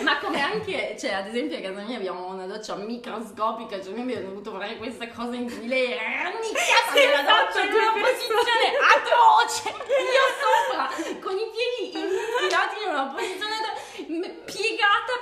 Ma 0.00 0.16
come 0.20 0.40
anche, 0.40 0.96
cioè, 0.98 1.12
ad 1.12 1.26
esempio 1.26 1.58
a 1.58 1.60
casa 1.60 1.82
mia 1.82 1.96
abbiamo 1.98 2.28
una 2.32 2.46
doccia 2.46 2.74
microscopica, 2.76 3.82
cioè 3.82 3.92
noi 3.92 4.00
abbiamo 4.02 4.28
dovuto 4.28 4.52
fare 4.52 4.76
questa 4.78 5.06
cosa 5.08 5.36
in 5.36 5.44
cui 5.44 5.68
lei 5.68 5.92
era 5.92 6.22
rannicchiata 6.22 6.92
Sì, 6.94 6.98
nella 7.04 7.20
esatto, 7.20 7.58
doccia 7.58 7.66
in 7.66 7.72
una 7.74 7.92
posizione 7.92 8.66
atroce, 8.88 9.68
io 10.00 10.26
sopra, 10.40 10.88
con 11.20 11.36
i 11.36 11.46
piedi 11.52 11.92
infilati 11.92 12.76
in 12.82 12.88
una 12.88 13.06
posizione 13.12 13.56
da- 13.60 13.76
m- 14.08 14.34
piegata 14.48 15.12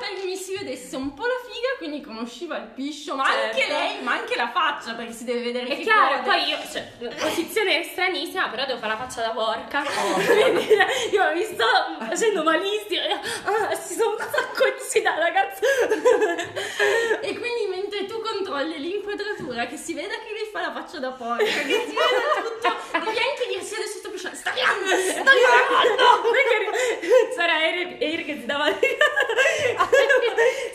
vedesse 0.67 0.97
un 0.97 1.15
po' 1.15 1.23
la 1.23 1.39
figa, 1.45 1.69
quindi 1.79 2.01
conosceva 2.01 2.57
il 2.57 2.67
piscio, 2.75 3.15
ma 3.15 3.25
anche 3.25 3.59
Certo. 3.59 3.73
lei, 3.73 4.03
ma 4.03 4.13
anche 4.13 4.35
la 4.35 4.51
faccia, 4.51 4.95
perché 4.95 5.13
si 5.13 5.25
deve 5.25 5.43
vedere 5.43 5.67
È 5.67 5.77
che 5.77 5.83
chiaro, 5.83 6.17
gode. 6.17 6.29
poi 6.29 6.49
io, 6.49 6.59
cioè, 6.71 7.15
posizione 7.15 7.85
stranissima, 7.85 8.49
però 8.49 8.67
devo 8.67 8.79
fare 8.79 8.93
la 8.93 8.99
faccia 8.99 9.21
da 9.23 9.31
porca. 9.31 9.85
Quindi 9.87 10.67
io 11.13 11.33
mi 11.35 11.43
sto 11.45 11.67
facendo 12.01 12.43
malissimo. 12.43 13.01
Ah, 13.45 13.75
si 13.75 13.95
sono 13.95 14.11
un 14.11 14.19
sacco 14.19 14.65
di 14.93 15.03
da 15.03 15.15
ragazzi. 15.19 15.63
E 17.21 17.39
quindi 17.39 17.67
mentre 17.69 18.07
tu 18.07 18.21
controlli 18.21 18.79
l'inquadratura, 18.81 19.67
che 19.67 19.77
si 19.77 19.95
veda 19.95 20.15
che 20.15 20.33
lei 20.33 20.49
fa 20.51 20.61
la 20.63 20.73
faccia 20.73 20.99
da 20.99 21.11
porca, 21.13 21.45
che 21.45 21.85
si 21.87 21.95
veda 21.95 22.43
tutto, 22.43 22.77
devi 23.05 23.19
anche 23.19 23.36
dirsi 24.29 24.49
adesso 24.49 24.51
sto 24.51 24.51
pisciando, 24.51 24.87
sta 24.87 25.31
arrivando, 25.31 25.67
sta 25.67 25.79
arrivando! 25.81 26.77
C'era 27.37 27.57
Eric 27.99 28.25
che 28.25 28.41
si 28.41 28.47
dava 28.47 28.65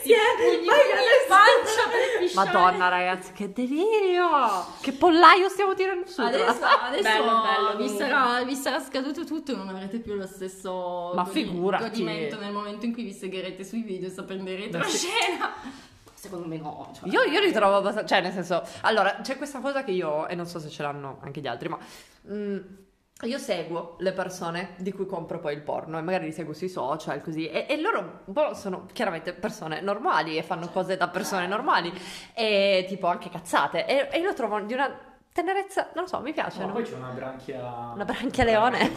Sì, 0.02 0.14
pugni 0.36 0.66
in 0.66 1.28
pancia 1.28 1.88
per 1.90 2.18
pisciare. 2.18 2.46
Madonna 2.52 2.88
ragazzi, 2.88 3.32
che 3.32 3.52
delirio! 3.52 4.28
Che 4.80 4.92
pollaio 4.92 5.48
stiamo 5.48 5.74
tirando 5.74 6.06
su? 6.06 6.20
Adesso, 6.20 6.64
adesso 6.64 7.02
Bello, 7.02 7.42
bello, 7.42 7.76
vi, 7.76 7.88
sarà, 7.88 8.42
vi 8.44 8.54
sarà 8.54 8.80
scaduto 8.80 9.24
tutto 9.24 9.52
e 9.52 9.54
non 9.56 9.68
avrete 9.68 9.98
più 9.98 10.14
lo 10.14 10.26
stesso 10.26 11.12
Ma 11.14 11.22
godi- 11.22 11.44
godimento 11.50 12.38
nel 12.38 12.52
momento 12.52 12.84
in 12.86 12.92
cui 12.92 13.04
vi 13.04 13.12
segherete 13.12 13.64
sui 13.64 13.82
video 13.82 14.08
e 14.08 14.22
prenderete 14.22 14.78
la 14.78 14.84
scena. 14.86 15.54
Secondo 16.14 16.46
me 16.46 16.56
no. 16.56 16.92
Cioè. 16.94 17.08
Io, 17.08 17.22
io 17.24 17.40
li 17.40 17.50
trovo 17.50 17.76
abbastanza. 17.76 18.14
Cioè, 18.14 18.22
nel 18.22 18.32
senso. 18.32 18.62
Allora, 18.82 19.18
c'è 19.22 19.36
questa 19.36 19.58
cosa 19.58 19.82
che 19.82 19.90
io. 19.90 20.28
E 20.28 20.36
non 20.36 20.46
so 20.46 20.60
se 20.60 20.68
ce 20.68 20.82
l'hanno 20.82 21.18
anche 21.20 21.40
gli 21.40 21.48
altri, 21.48 21.68
ma. 21.68 21.76
mm, 22.30 22.58
io 23.22 23.38
seguo 23.38 23.96
le 23.98 24.12
persone 24.12 24.74
di 24.78 24.92
cui 24.92 25.06
compro 25.06 25.38
poi 25.38 25.54
il 25.54 25.62
porno 25.62 25.98
e 25.98 26.02
magari 26.02 26.24
li 26.26 26.32
seguo 26.32 26.52
sui 26.54 26.68
social 26.68 27.20
così 27.22 27.48
e, 27.48 27.66
e 27.68 27.80
loro 27.80 28.20
boh, 28.24 28.54
sono 28.54 28.86
chiaramente 28.92 29.32
persone 29.32 29.80
normali 29.80 30.36
e 30.36 30.42
fanno 30.42 30.68
cose 30.68 30.96
da 30.96 31.08
persone 31.08 31.46
normali 31.46 31.92
e 32.34 32.84
tipo 32.88 33.06
anche 33.06 33.30
cazzate 33.30 33.86
e, 33.86 34.08
e 34.10 34.18
io 34.18 34.26
lo 34.26 34.34
trovo 34.34 34.60
di 34.60 34.72
una 34.72 35.10
tenerezza, 35.32 35.88
non 35.94 36.04
lo 36.04 36.08
so, 36.08 36.20
mi 36.20 36.32
piace. 36.32 36.60
No, 36.60 36.66
no? 36.66 36.72
poi 36.74 36.82
c'è 36.84 36.94
una 36.94 37.08
branchia... 37.08 37.92
Una 37.94 38.04
branchia 38.04 38.44
leone. 38.44 38.90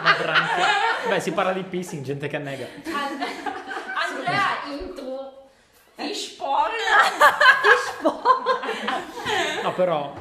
Una 0.00 0.16
branchia... 0.18 0.66
Beh, 1.08 1.20
si 1.20 1.32
parla 1.32 1.52
di 1.52 1.62
pissing, 1.62 2.04
gente 2.04 2.28
che 2.28 2.36
annega. 2.36 2.66
Andrea 4.06 4.64
into 4.66 5.48
fish 5.94 6.34
porn. 6.36 6.72
No, 9.62 9.72
però... 9.72 10.12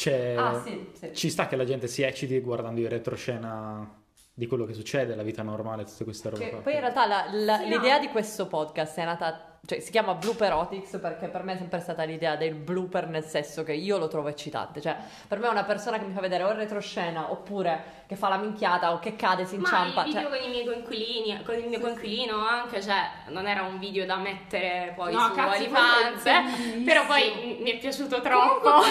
C'è... 0.00 0.34
ah, 0.34 0.62
sì, 0.64 0.88
sì. 0.94 1.10
Ci 1.14 1.28
sta 1.28 1.46
che 1.46 1.56
la 1.56 1.64
gente 1.64 1.86
si 1.86 2.00
ecciti 2.00 2.40
guardando 2.40 2.80
in 2.80 2.88
retroscena 2.88 4.02
di 4.32 4.46
quello 4.46 4.64
che 4.64 4.72
succede, 4.72 5.14
la 5.14 5.22
vita 5.22 5.42
normale, 5.42 5.84
tutte 5.84 6.04
queste 6.04 6.30
robe 6.30 6.48
qua. 6.48 6.60
poi 6.60 6.72
in 6.72 6.80
realtà 6.80 7.06
la- 7.06 7.26
la- 7.30 7.58
Sì, 7.58 7.68
l'idea 7.68 7.96
no. 7.96 8.00
di 8.00 8.08
questo 8.08 8.46
podcast 8.46 8.98
è 8.98 9.04
nata, 9.04 9.49
cioè 9.66 9.80
si 9.80 9.90
chiama 9.90 10.14
Blooperotics 10.14 10.98
perché 11.00 11.28
per 11.28 11.42
me 11.44 11.52
è 11.52 11.56
sempre 11.56 11.80
stata 11.80 12.02
l'idea 12.04 12.34
del 12.36 12.54
blooper 12.54 13.06
nel 13.08 13.24
senso 13.24 13.62
che 13.62 13.72
io 13.72 13.98
lo 13.98 14.08
trovo 14.08 14.28
eccitante, 14.28 14.80
cioè 14.80 14.96
per 15.28 15.38
me 15.38 15.46
è 15.46 15.50
una 15.50 15.64
persona 15.64 15.98
che 15.98 16.04
mi 16.04 16.12
fa 16.12 16.20
vedere 16.20 16.42
o 16.44 16.50
in 16.50 16.56
retroscena 16.56 17.30
oppure 17.30 17.98
che 18.06 18.16
fa 18.16 18.28
la 18.28 18.36
minchiata 18.38 18.92
o 18.92 18.98
che 18.98 19.14
cade, 19.14 19.44
si 19.44 19.56
Ma 19.56 19.68
inciampa, 19.68 20.00
il 20.00 20.06
video 20.06 20.28
cioè, 20.28 20.38
con 20.38 20.46
i 20.46 20.50
miei 20.50 20.64
coinquilini, 20.64 21.42
con 21.44 21.54
il 21.54 21.66
mio 21.68 21.78
coinquilino 21.78 22.44
anche, 22.44 22.82
cioè 22.82 23.08
non 23.28 23.46
era 23.46 23.62
un 23.62 23.78
video 23.78 24.04
da 24.06 24.16
mettere 24.16 24.92
poi 24.96 25.12
No, 25.12 25.30
su 25.32 25.38
OnlyFans, 25.38 26.26
eh, 26.26 26.82
però 26.84 27.06
poi 27.06 27.58
mi 27.60 27.70
è 27.70 27.78
piaciuto 27.78 28.20
troppo. 28.20 28.82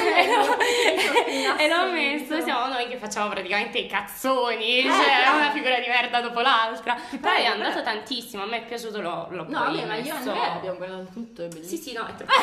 e 1.58 1.68
l'ho- 1.68 1.92
messo, 1.92 2.40
siamo 2.42 2.68
noi 2.68 2.88
che 2.88 2.98
facciamo 2.98 3.30
praticamente 3.30 3.78
i 3.80 3.88
cazzoni, 3.88 4.84
cioè 4.84 5.36
una 5.36 5.50
figura 5.52 5.80
di 5.80 5.88
merda 5.88 6.22
dopo 6.22 6.40
l'altra, 6.40 6.96
però 7.20 7.34
è 7.34 7.46
andato 7.46 7.82
tantissimo, 7.82 8.44
a 8.44 8.46
me 8.46 8.58
è 8.58 8.66
piaciuto, 8.66 9.02
l'ho, 9.02 9.28
l'ho 9.32 9.46
No, 9.50 9.64
poi 9.64 9.76
vabbè, 9.78 9.86
ma 9.86 9.96
io 9.96 10.14
messo- 10.14 10.32
abbiamo 10.60 10.78
guardato 10.78 11.08
tutto, 11.12 11.44
è 11.44 11.50
Sì, 11.52 11.58
bellissimo. 11.60 11.82
sì, 11.82 11.94
no, 11.94 12.06
è 12.06 12.16
troppo... 12.16 12.34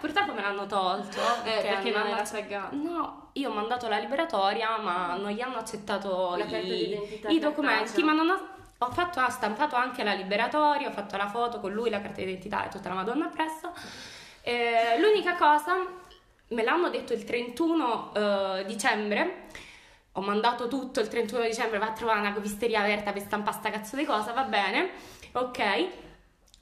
Purtroppo 0.00 0.32
me 0.32 0.42
l'hanno 0.42 0.66
tolto. 0.66 1.20
Eh, 1.44 1.60
perché 1.62 1.90
non 1.90 2.06
era 2.06 2.22
taggato. 2.22 2.74
No, 2.76 3.28
io 3.32 3.50
ho 3.50 3.52
mandato 3.52 3.88
la 3.88 3.98
liberatoria, 3.98 4.78
ma 4.78 5.16
non 5.16 5.30
gli 5.30 5.40
hanno 5.40 5.56
accettato 5.58 6.36
i, 6.36 7.20
i 7.28 7.38
documenti, 7.38 8.02
ma 8.02 8.12
non 8.12 8.28
ho... 8.30 8.54
Ho 8.80 8.90
fatto, 8.90 9.20
ho 9.20 9.30
stampato 9.30 9.74
anche 9.74 10.04
la 10.04 10.12
liberatoria, 10.12 10.88
ho 10.88 10.92
fatto 10.92 11.16
la 11.16 11.28
foto 11.28 11.60
con 11.60 11.72
lui, 11.72 11.88
la 11.88 12.02
carta 12.02 12.20
d'identità 12.20 12.66
e 12.66 12.68
tutta 12.68 12.90
la 12.90 12.94
madonna 12.96 13.24
appresso. 13.24 13.72
Eh, 14.42 14.98
l'unica 15.00 15.34
cosa, 15.36 15.76
me 16.48 16.62
l'hanno 16.62 16.90
detto 16.90 17.14
il 17.14 17.24
31 17.24 18.12
eh, 18.14 18.64
dicembre, 18.66 19.46
ho 20.12 20.20
mandato 20.20 20.68
tutto 20.68 21.00
il 21.00 21.08
31 21.08 21.44
dicembre, 21.44 21.78
va 21.78 21.86
a 21.86 21.92
trovare 21.92 22.20
una 22.20 22.34
copisteria 22.34 22.80
aperta 22.80 23.12
per 23.12 23.22
stampare 23.22 23.56
sta 23.56 23.70
cazzo 23.70 23.96
di 23.96 24.04
cosa, 24.04 24.32
va 24.32 24.42
bene, 24.42 24.90
ok, 25.32 25.88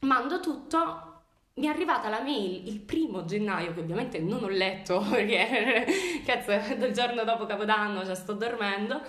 mando 0.05 0.41
tutto, 0.41 1.13
mi 1.55 1.67
è 1.67 1.69
arrivata 1.69 2.09
la 2.09 2.21
mail 2.21 2.67
il 2.69 2.81
primo 2.81 3.25
gennaio, 3.25 3.75
che 3.75 3.81
ovviamente 3.81 4.19
non 4.19 4.43
ho 4.43 4.49
letto 4.49 5.01
perché 5.11 6.23
cazzo, 6.25 6.77
del 6.77 6.93
giorno 6.93 7.25
dopo 7.25 7.47
Capodanno, 7.47 8.05
cioè 8.05 8.15
sto 8.15 8.33
dormendo, 8.33 9.01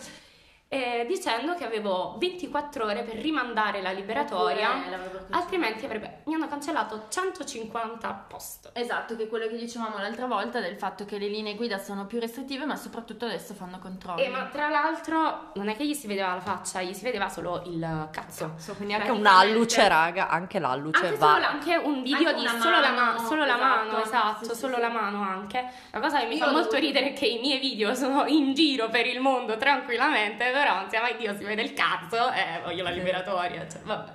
eh, 0.67 1.05
dicendo 1.07 1.53
che 1.55 1.63
avevo 1.63 2.15
24 2.17 2.85
ore 2.85 3.03
per 3.03 3.15
rimandare 3.15 3.81
la 3.81 3.91
liberatoria, 3.91 4.71
Oppure 4.75 5.25
altrimenti 5.29 5.85
avrebbe, 5.85 6.21
mi 6.25 6.33
hanno 6.33 6.47
cancellato 6.47 7.05
150 7.09 8.25
post. 8.27 8.71
Esatto, 8.73 9.15
che 9.15 9.23
è 9.23 9.27
quello 9.27 9.47
che 9.47 9.55
dicevamo 9.57 9.97
l'altra 9.99 10.25
volta 10.25 10.59
del 10.59 10.75
fatto 10.75 11.05
che 11.05 11.17
le 11.17 11.27
linee 11.27 11.55
guida 11.55 11.77
sono 11.77 12.05
più 12.05 12.19
restrittive, 12.19 12.65
ma 12.65 12.75
soprattutto 12.75 13.25
adesso 13.25 13.53
fanno 13.53 13.79
controlli. 13.79 14.23
E 14.23 14.29
ma 14.29 14.45
tra 14.51 14.69
l'altro 14.69 15.51
non 15.53 15.69
è 15.69 15.75
che 15.75 15.85
gli 15.85 15.93
si 15.93 16.07
vedeva 16.07 16.33
la 16.33 16.41
faccia, 16.41 16.81
gli 16.81 16.93
si 16.93 17.03
vedeva 17.03 17.29
solo 17.29 17.61
il 17.65 18.07
cazzo. 18.11 18.55
quindi 18.75 18.93
anche 18.95 19.11
un'alluce 19.11 19.87
raga, 19.87 20.29
anche 20.29 20.59
l'alluce 20.59 21.05
Anche, 21.05 21.17
va. 21.17 21.33
solo, 21.33 21.45
anche 21.45 21.75
un 21.75 22.01
video 22.03 22.29
Anche 22.29 22.41
di 22.41 22.47
solo, 22.59 22.79
la, 22.79 22.89
ma- 22.89 22.95
mano, 23.13 23.19
solo 23.19 23.45
la 23.45 23.55
mano, 23.57 23.89
esatto. 24.01 24.03
esatto, 24.03 24.43
Sì, 24.45 24.49
sì, 24.53 24.59
solo 24.59 24.75
sì. 24.75 24.81
la 24.81 24.89
mano 24.89 25.21
anche. 25.21 25.69
La 25.91 25.99
cosa 25.99 26.19
che 26.19 26.25
mi 26.25 26.37
Io 26.37 26.45
fa 26.45 26.51
molto 26.51 26.75
ridere 26.77 27.09
è 27.09 27.13
che 27.13 27.25
i 27.27 27.39
miei 27.39 27.59
video 27.59 27.93
sono 27.93 28.25
in 28.25 28.53
giro 28.53 28.89
per 28.89 29.05
il 29.05 29.19
mondo 29.19 29.57
tranquillamente, 29.57 30.51
però 30.55 30.79
non 30.79 30.89
sia 30.89 31.01
mai 31.01 31.17
Dio 31.17 31.35
si 31.35 31.43
vede 31.43 31.63
il 31.63 31.73
cazzo 31.73 32.31
e 32.31 32.61
voglio 32.63 32.83
la 32.83 32.89
liberatoria, 32.91 33.67
cioè 33.67 33.81
vabbè. 33.81 34.13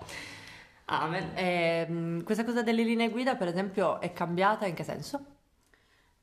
Amen. 0.87 1.33
Ehm, 1.35 2.25
questa 2.25 2.45
cosa 2.45 2.63
delle 2.63 2.83
linee 2.83 3.11
guida, 3.11 3.37
per 3.37 3.49
esempio, 3.49 4.01
è 4.01 4.15
cambiata 4.15 4.65
in 4.65 4.75
che 4.75 4.83
senso? 4.83 5.25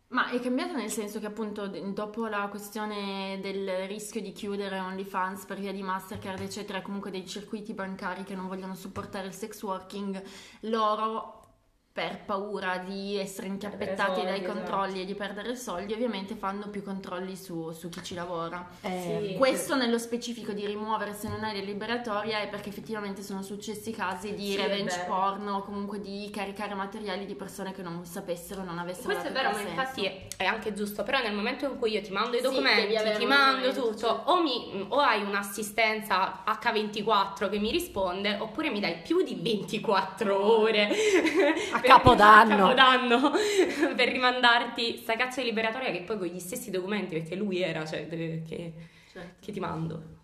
Ma 0.07 0.29
è 0.31 0.39
cambiato 0.39 0.73
nel 0.73 0.89
senso 0.89 1.19
che 1.19 1.27
appunto 1.27 1.67
dopo 1.67 2.25
la 2.25 2.47
questione 2.49 3.37
del 3.41 3.85
rischio 3.87 4.19
di 4.19 4.31
chiudere 4.31 4.79
OnlyFans 4.79 5.45
per 5.45 5.59
via 5.59 5.71
di 5.71 5.83
Mastercard 5.83 6.41
eccetera, 6.41 6.81
comunque 6.81 7.11
dei 7.11 7.27
circuiti 7.27 7.73
bancari 7.73 8.23
che 8.23 8.33
non 8.33 8.47
vogliono 8.47 8.73
supportare 8.73 9.27
il 9.27 9.33
sex 9.33 9.61
working, 9.61 10.19
loro 10.61 11.36
per 11.97 12.19
paura 12.25 12.77
di 12.77 13.17
essere 13.17 13.47
inchiappettati 13.47 14.17
soldi, 14.17 14.25
dai 14.25 14.39
esatto. 14.43 14.53
controlli 14.53 15.01
e 15.01 15.05
di 15.05 15.15
perdere 15.15 15.55
soldi 15.55 15.93
ovviamente 15.93 16.35
fanno 16.35 16.67
più 16.67 16.83
controlli 16.83 17.35
su, 17.35 17.71
su 17.71 17.89
chi 17.89 18.03
ci 18.03 18.13
lavora. 18.13 18.63
Eh, 18.81 19.33
Questo 19.35 19.75
nello 19.75 19.97
specifico 19.97 20.51
di 20.51 20.63
rimuovere 20.67 21.15
se 21.15 21.27
non 21.27 21.43
è 21.43 21.55
la 21.55 21.63
liberatoria 21.63 22.41
è 22.41 22.49
perché 22.49 22.69
effettivamente 22.69 23.23
sono 23.23 23.41
successi 23.41 23.89
casi 23.91 24.35
di 24.35 24.51
Sì, 24.51 24.57
revenge 24.57 25.05
porno 25.07 25.55
o 25.55 25.61
comunque 25.63 25.99
di 25.99 26.29
caricare 26.31 26.75
materiali 26.75 27.25
di 27.25 27.33
persone 27.33 27.73
che 27.73 27.81
non 27.81 28.05
sapessero, 28.05 28.61
non 28.63 28.77
avessero 28.77 29.07
Questo 29.07 29.29
è 29.29 29.31
vero, 29.31 29.49
ma 29.49 29.61
infatti 29.61 30.05
è, 30.37 30.45
anche 30.45 30.75
giusto, 30.75 31.01
però 31.01 31.19
nel 31.19 31.33
momento 31.33 31.65
in 31.65 31.79
cui 31.79 31.93
io 31.93 32.01
ti 32.03 32.11
mando 32.11 32.37
i 32.37 32.41
Sì, 32.41 32.45
documenti, 32.45 32.95
avere 32.95 33.17
ti 33.17 33.25
mando 33.25 33.73
tutto, 33.73 34.21
o, 34.25 34.39
mi- 34.43 34.85
o 34.87 34.99
hai 34.99 35.23
un'assistenza 35.23 36.43
H24 36.45 37.49
che 37.49 37.57
mi 37.57 37.71
risponde, 37.71 38.37
oppure 38.39 38.69
mi 38.69 38.79
dai 38.79 38.97
più 39.01 39.23
di 39.23 39.33
24 39.33 40.35
ore 40.39 40.89
Capodanno. 41.87 42.55
Capodanno 42.55 43.31
per 43.95 44.09
rimandarti 44.09 44.97
sta 44.97 45.15
cazzo 45.15 45.39
di 45.39 45.47
liberatoria 45.47 45.91
che 45.91 46.01
poi 46.01 46.17
con 46.17 46.27
gli 46.27 46.39
stessi 46.39 46.69
documenti, 46.69 47.17
perché 47.17 47.35
lui 47.35 47.61
era, 47.61 47.85
cioè, 47.85 48.07
che, 48.07 48.73
Certo. 49.11 49.35
che 49.39 49.51
ti 49.51 49.59
mando. 49.59 50.16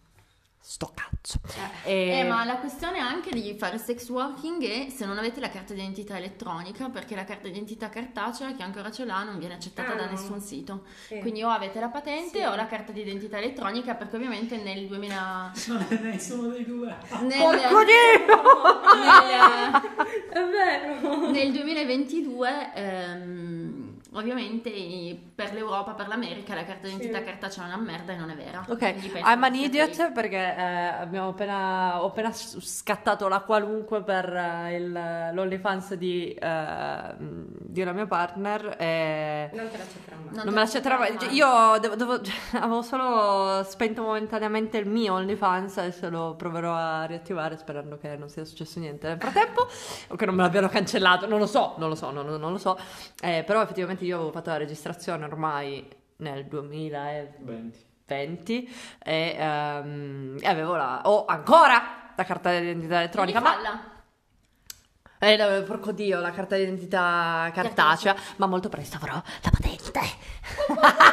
Sto 0.65 0.93
cazzo. 0.95 1.39
Eh, 1.83 2.19
E- 2.19 2.23
ma 2.23 2.45
la 2.45 2.55
questione 2.55 2.97
anche 2.99 3.31
di 3.31 3.53
fare 3.59 3.77
sex 3.77 4.07
working 4.07 4.63
è 4.63 4.89
se 4.89 5.05
non 5.05 5.17
avete 5.17 5.41
la 5.41 5.49
carta 5.49 5.73
d'identità 5.73 6.15
elettronica, 6.17 6.87
perché 6.87 7.15
la 7.15 7.25
carta 7.25 7.49
d'identità 7.49 7.89
cartacea, 7.89 8.53
chi 8.53 8.61
ancora 8.61 8.89
ce 8.89 9.03
l'ha, 9.03 9.23
non 9.23 9.37
viene 9.39 9.55
accettata 9.55 9.91
Ah, 9.91 9.95
da 9.95 10.05
nessun 10.09 10.39
sito. 10.39 10.85
Sì. 11.07 11.19
Quindi 11.19 11.43
o 11.43 11.49
avete 11.49 11.81
la 11.81 11.89
patente 11.89 12.39
Sì. 12.39 12.45
o 12.45 12.55
la 12.55 12.65
carta 12.65 12.93
d'identità 12.93 13.39
elettronica, 13.39 13.95
perché 13.95 14.15
ovviamente 14.15 14.55
nel 14.55 14.87
2000... 14.87 15.51
Non 15.67 15.85
è 15.89 15.97
nessuno 15.99 16.47
dei 16.47 16.63
due. 16.65 16.95
Nel, 17.23 17.37
Porco 17.39 17.83
Dio! 17.83 18.81
nel- 19.03 19.81
È 20.29 20.49
vero! 20.49 21.29
Nel 21.29 21.51
2022, 21.51 22.71
ehm, 22.73 23.72
ovviamente 24.13 24.69
per 25.35 25.53
l'Europa, 25.53 25.93
per 25.93 26.07
l'America, 26.07 26.53
la 26.55 26.63
carta 26.63 26.87
d'identità 26.87 27.19
Sì. 27.19 27.23
cartacea 27.23 27.63
è 27.63 27.67
una 27.67 27.77
merda 27.77 28.13
e 28.13 28.15
non 28.15 28.29
è 28.29 28.35
vera. 28.35 28.65
Ok, 28.67 28.81
I'm 29.25 29.43
an 29.43 29.55
idiot 29.55 29.87
questo. 29.87 30.11
perché 30.13 30.55
eh, 30.55 30.63
abbiamo 30.63 31.29
appena, 31.29 32.01
ho 32.03 32.07
appena 32.07 32.31
scattato 32.33 33.27
la 33.27 33.39
qualunque 33.41 34.01
per 34.03 34.33
eh, 34.33 34.75
il- 34.75 35.29
l'OnlyFans 35.33 35.93
di, 35.95 36.33
eh, 36.33 37.15
di 37.17 37.81
una 37.81 37.91
mia 37.91 38.05
partner 38.07 38.75
e 38.79 39.49
Non 39.53 39.69
te 39.69 39.77
l'accetterò 39.77 40.15
mai. 40.17 40.35
Non 40.35 40.45
non 40.45 40.53
me 40.53 40.59
l'accetterà 40.61 40.97
mai. 40.97 41.13
l'accetterai 41.13 41.35
Io 41.35 41.79
devo- 41.79 41.95
devo- 41.95 42.21
avevo 42.59 42.81
solo 42.81 43.63
spento 43.63 44.01
momentaneamente 44.03 44.77
il 44.77 44.87
mio 44.87 45.13
OnlyFans, 45.13 45.77
adesso 45.77 46.09
lo 46.09 46.35
proverò 46.35 46.73
a 46.73 47.05
riattivare 47.05 47.57
sperando 47.57 47.97
che 47.97 48.15
non 48.17 48.29
sia 48.29 48.45
successo 48.45 48.79
niente 48.79 49.07
nel 49.07 49.17
frattempo 49.19 49.67
o 50.09 50.15
che 50.15 50.25
non 50.25 50.35
me 50.35 50.41
l'abbiano 50.43 50.69
cancellato, 50.69 51.27
non 51.27 51.39
lo 51.39 51.45
so, 51.47 51.75
non 51.77 51.89
lo 51.89 51.95
so, 51.95 52.11
non, 52.11 52.25
non 52.25 52.51
lo 52.51 52.57
so. 52.57 52.77
Eh, 53.21 53.43
però 53.45 53.61
effettivamente 53.61 54.02
io 54.05 54.15
avevo 54.15 54.31
fatto 54.31 54.49
la 54.49 54.57
registrazione 54.57 55.25
ormai 55.25 55.87
nel 56.17 56.45
2020 56.45 57.91
20. 58.05 58.75
e, 59.03 59.35
ehm, 59.37 60.37
e 60.39 60.47
avevo 60.47 60.75
la... 60.75 61.01
ho 61.05 61.25
ancora 61.25 62.11
la 62.15 62.23
carta 62.23 62.51
d'identità 62.51 62.97
elettronica, 62.99 63.39
ma... 63.39 63.55
Rifalla. 63.55 63.91
Eh, 65.19 65.37
no, 65.37 65.63
porco 65.63 65.93
dio, 65.93 66.19
la 66.19 66.31
carta 66.31 66.57
d'identità 66.57 67.49
cartacea, 67.53 68.13
ma 68.35 68.45
molto 68.45 68.67
presto 68.67 68.97
avrò 68.97 69.13
la 69.13 69.49
patente. 69.49 70.01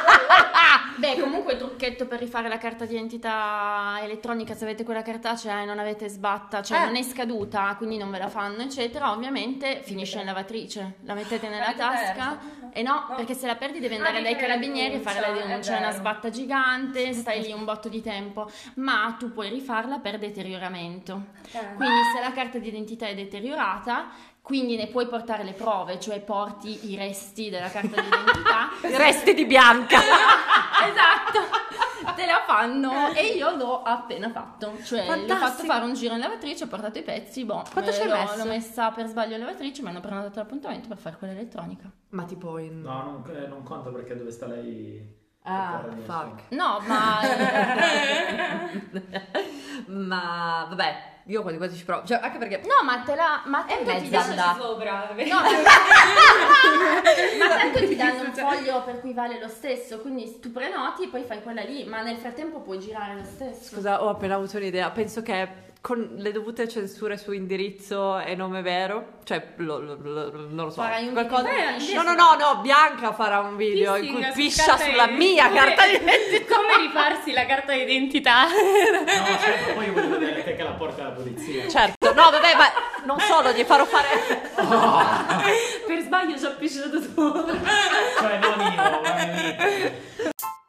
Beh, 1.01 1.19
comunque 1.19 1.57
trucchetto 1.57 2.05
per 2.05 2.19
rifare 2.19 2.47
la 2.47 2.59
carta 2.59 2.85
d'identità 2.85 3.97
elettronica, 4.03 4.53
se 4.53 4.65
avete 4.65 4.83
quella 4.83 5.01
cartacea 5.01 5.63
e 5.63 5.65
non 5.65 5.79
avete 5.79 6.07
sbatta, 6.07 6.61
cioè 6.61 6.77
Eh. 6.81 6.85
non 6.85 6.95
è 6.95 7.01
scaduta, 7.01 7.73
quindi 7.75 7.97
non 7.97 8.11
ve 8.11 8.19
la 8.19 8.29
fanno, 8.29 8.61
eccetera, 8.61 9.11
ovviamente 9.11 9.81
finisce 9.83 10.19
in 10.19 10.25
lavatrice. 10.25 10.97
La 11.05 11.15
mettete 11.15 11.49
nella 11.49 11.73
tasca 11.73 12.37
e 12.71 12.83
no, 12.83 13.11
perché 13.15 13.33
se 13.33 13.47
la 13.47 13.55
perdi 13.55 13.79
devi 13.79 13.95
andare 13.95 14.19
Ah, 14.19 14.21
dai 14.21 14.35
carabinieri 14.35 14.93
e 14.93 14.99
fare 14.99 15.19
la 15.21 15.31
denuncia, 15.31 15.75
è 15.75 15.79
una 15.79 15.89
sbatta 15.91 16.29
gigante, 16.29 17.13
stai 17.13 17.41
lì 17.41 17.51
un 17.51 17.65
botto 17.65 17.89
di 17.89 18.01
tempo, 18.03 18.47
ma 18.75 19.15
tu 19.17 19.31
puoi 19.31 19.49
rifarla 19.49 19.97
per 19.97 20.19
deterioramento. 20.19 21.19
Eh. 21.51 21.73
Quindi 21.77 21.99
se 22.13 22.21
la 22.21 22.31
carta 22.31 22.59
d'identità 22.59 23.07
è 23.07 23.15
deteriorata, 23.15 24.05
quindi 24.41 24.75
ne 24.75 24.87
puoi 24.87 25.07
portare 25.07 25.43
le 25.43 25.53
prove, 25.53 25.99
cioè 25.99 26.19
porti 26.21 26.91
i 26.91 26.95
resti 26.95 27.49
della 27.49 27.69
carta 27.69 28.01
d'identità 28.01 28.69
I 28.87 28.97
resti 28.97 29.33
di 29.33 29.45
bianca. 29.45 29.99
esatto, 30.89 32.13
te 32.15 32.25
la 32.25 32.41
fanno 32.45 33.13
e 33.13 33.27
io 33.35 33.55
l'ho 33.55 33.83
appena 33.83 34.29
fatto, 34.31 34.73
cioè 34.83 35.01
le 35.05 35.05
ho 35.05 35.09
fatto 35.11 35.27
Fantastico. 35.27 35.67
fare 35.67 35.85
un 35.85 35.93
giro 35.93 36.13
in 36.15 36.19
lavatrice, 36.19 36.63
ho 36.63 36.67
portato 36.67 36.97
i 36.97 37.03
pezzi, 37.03 37.45
boh, 37.45 37.63
Quanto 37.71 37.93
ci 37.93 38.01
hai 38.01 38.07
l'ho, 38.07 38.15
messo? 38.15 38.35
l'ho 38.37 38.45
messa 38.45 38.89
per 38.91 39.07
sbaglio 39.07 39.35
in 39.35 39.41
lavatrice, 39.41 39.81
mi 39.83 39.89
hanno 39.89 39.99
prenotato 39.99 40.39
l'appuntamento 40.39 40.87
per 40.87 40.97
fare 40.97 41.17
quella 41.17 41.33
elettronica. 41.33 41.89
Ma 42.09 42.23
tipo 42.23 42.57
in... 42.57 42.81
No, 42.81 43.03
non, 43.23 43.35
eh, 43.35 43.47
non 43.47 43.63
conta 43.63 43.89
perché 43.91 44.15
dove 44.15 44.31
sta 44.31 44.47
lei... 44.47 45.19
Ah, 45.43 45.83
fuck. 46.03 46.51
No, 46.51 46.79
ma 46.85 47.19
ma 49.87 50.65
vabbè, 50.69 51.10
io 51.31 51.41
quasi 51.41 51.57
quasi 51.57 51.77
ci 51.77 51.85
provo. 51.85 52.05
Cioè, 52.05 52.19
anche 52.21 52.37
perché... 52.37 52.61
no, 52.65 52.83
ma 52.83 52.99
te 52.99 53.15
la 53.15 53.41
ma 53.45 53.65
È 53.65 53.83
tanto 53.83 54.07
ti 54.07 54.15
andata. 54.15 54.57
sopra. 54.59 55.09
No, 55.15 55.39
ma 57.39 57.47
tanto 57.47 57.79
ti 57.79 57.95
danno 57.95 58.21
un 58.23 58.33
foglio 58.33 58.83
per 58.83 58.99
cui 58.99 59.13
vale 59.13 59.39
lo 59.39 59.47
stesso, 59.47 59.99
quindi 59.99 60.39
tu 60.39 60.51
prenoti 60.51 61.03
e 61.03 61.07
poi 61.07 61.23
fai 61.23 61.41
quella 61.41 61.61
lì, 61.61 61.85
ma 61.85 62.01
nel 62.01 62.17
frattempo 62.17 62.59
puoi 62.59 62.79
girare 62.79 63.15
lo 63.15 63.23
stesso. 63.23 63.75
Scusa, 63.75 64.03
ho 64.03 64.09
appena 64.09 64.35
avuto 64.35 64.57
un'idea. 64.57 64.89
Penso 64.91 65.21
che 65.21 65.69
con 65.81 66.11
le 66.17 66.31
dovute 66.31 66.69
censure 66.69 67.17
su 67.17 67.31
indirizzo 67.31 68.19
e 68.19 68.35
nome 68.35 68.61
vero, 68.61 69.13
cioè 69.23 69.53
lo- 69.55 69.79
lo- 69.79 69.97
lo- 69.99 70.31
non 70.31 70.65
lo 70.65 70.69
so, 70.69 70.79
Farai 70.81 71.07
un 71.07 71.13
qualcosa... 71.13 71.49
video. 71.75 72.03
No, 72.03 72.13
no, 72.13 72.13
no, 72.13 72.35
no, 72.35 72.61
Bianca 72.61 73.13
farà 73.13 73.39
un 73.39 73.55
video 73.55 73.95
in 73.95 74.13
cui 74.13 74.27
piscia 74.31 74.77
sulla 74.77 75.07
mia 75.07 75.47
come- 75.47 75.59
carta 75.59 75.87
d'identità. 75.87 76.55
Come 76.55 76.77
rifarsi 76.85 77.31
la 77.33 77.45
carta 77.47 77.73
d'identità? 77.73 78.45
No, 79.01 79.35
aspetta, 79.35 79.73
poi 79.73 79.85
io 79.87 79.93
voglio 79.93 80.19
vedere 80.19 80.43
te 80.43 80.55
che 80.55 80.63
la 80.63 80.71
porta 80.71 81.01
alla 81.01 81.11
polizia. 81.13 81.67
Certo, 81.67 82.13
no, 82.13 82.29
vabbè, 82.29 82.55
ma 82.55 82.65
non 83.05 83.19
solo, 83.19 83.51
gli 83.51 83.63
farò 83.63 83.85
fare... 83.85 84.07
per 85.87 85.99
sbaglio 86.01 86.37
ci 86.37 86.45
ho 86.45 86.55
pisciato 86.57 86.99
tu. 87.01 87.33
Cioè, 88.19 88.39
non 88.39 88.71
io, 88.71 88.81
ma 89.01 90.60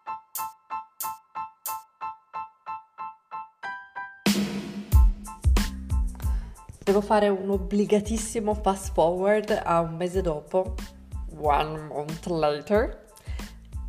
Devo 6.84 7.00
fare 7.00 7.28
un 7.28 7.48
obbligatissimo 7.48 8.54
fast 8.54 8.92
forward 8.92 9.56
a 9.64 9.80
un 9.80 9.94
mese 9.94 10.20
dopo, 10.20 10.74
one 11.38 11.78
month 11.82 12.26
later, 12.26 13.06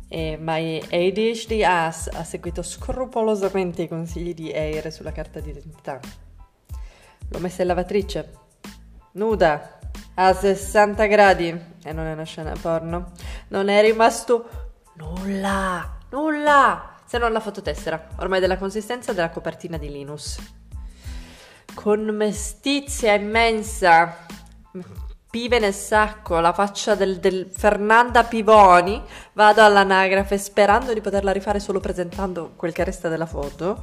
e 0.06 0.36
my 0.38 0.78
ADHD 0.78 1.62
ass 1.64 2.08
ha 2.12 2.22
seguito 2.22 2.62
scrupolosamente 2.62 3.82
i 3.82 3.88
consigli 3.88 4.32
di 4.32 4.52
Eire 4.52 4.92
sulla 4.92 5.10
carta 5.10 5.40
d'identità. 5.40 5.98
L'ho 7.30 7.38
messa 7.40 7.62
in 7.62 7.68
lavatrice, 7.68 8.32
nuda, 9.14 9.80
a 10.14 10.32
60 10.32 11.06
gradi, 11.06 11.48
e 11.82 11.92
non 11.92 12.06
è 12.06 12.12
una 12.12 12.22
scena 12.22 12.52
porno. 12.60 13.10
Non 13.48 13.68
è 13.70 13.82
rimasto 13.82 14.48
nulla, 14.94 15.98
nulla, 16.10 16.94
se 17.04 17.18
non 17.18 17.32
la 17.32 17.40
fototessera, 17.40 18.10
ormai 18.18 18.38
della 18.38 18.56
consistenza 18.56 19.12
della 19.12 19.30
copertina 19.30 19.78
di 19.78 19.90
Linus 19.90 20.62
con 21.74 22.04
mestizia 22.04 23.14
immensa, 23.14 24.16
pive 25.28 25.58
nel 25.58 25.74
sacco, 25.74 26.38
la 26.40 26.52
faccia 26.52 26.94
del, 26.94 27.18
del 27.18 27.50
Fernanda 27.52 28.22
Pivoni, 28.24 29.02
vado 29.32 29.62
all'anagrafe 29.62 30.38
sperando 30.38 30.94
di 30.94 31.00
poterla 31.00 31.32
rifare 31.32 31.58
solo 31.58 31.80
presentando 31.80 32.52
quel 32.56 32.72
che 32.72 32.84
resta 32.84 33.08
della 33.08 33.26
foto. 33.26 33.82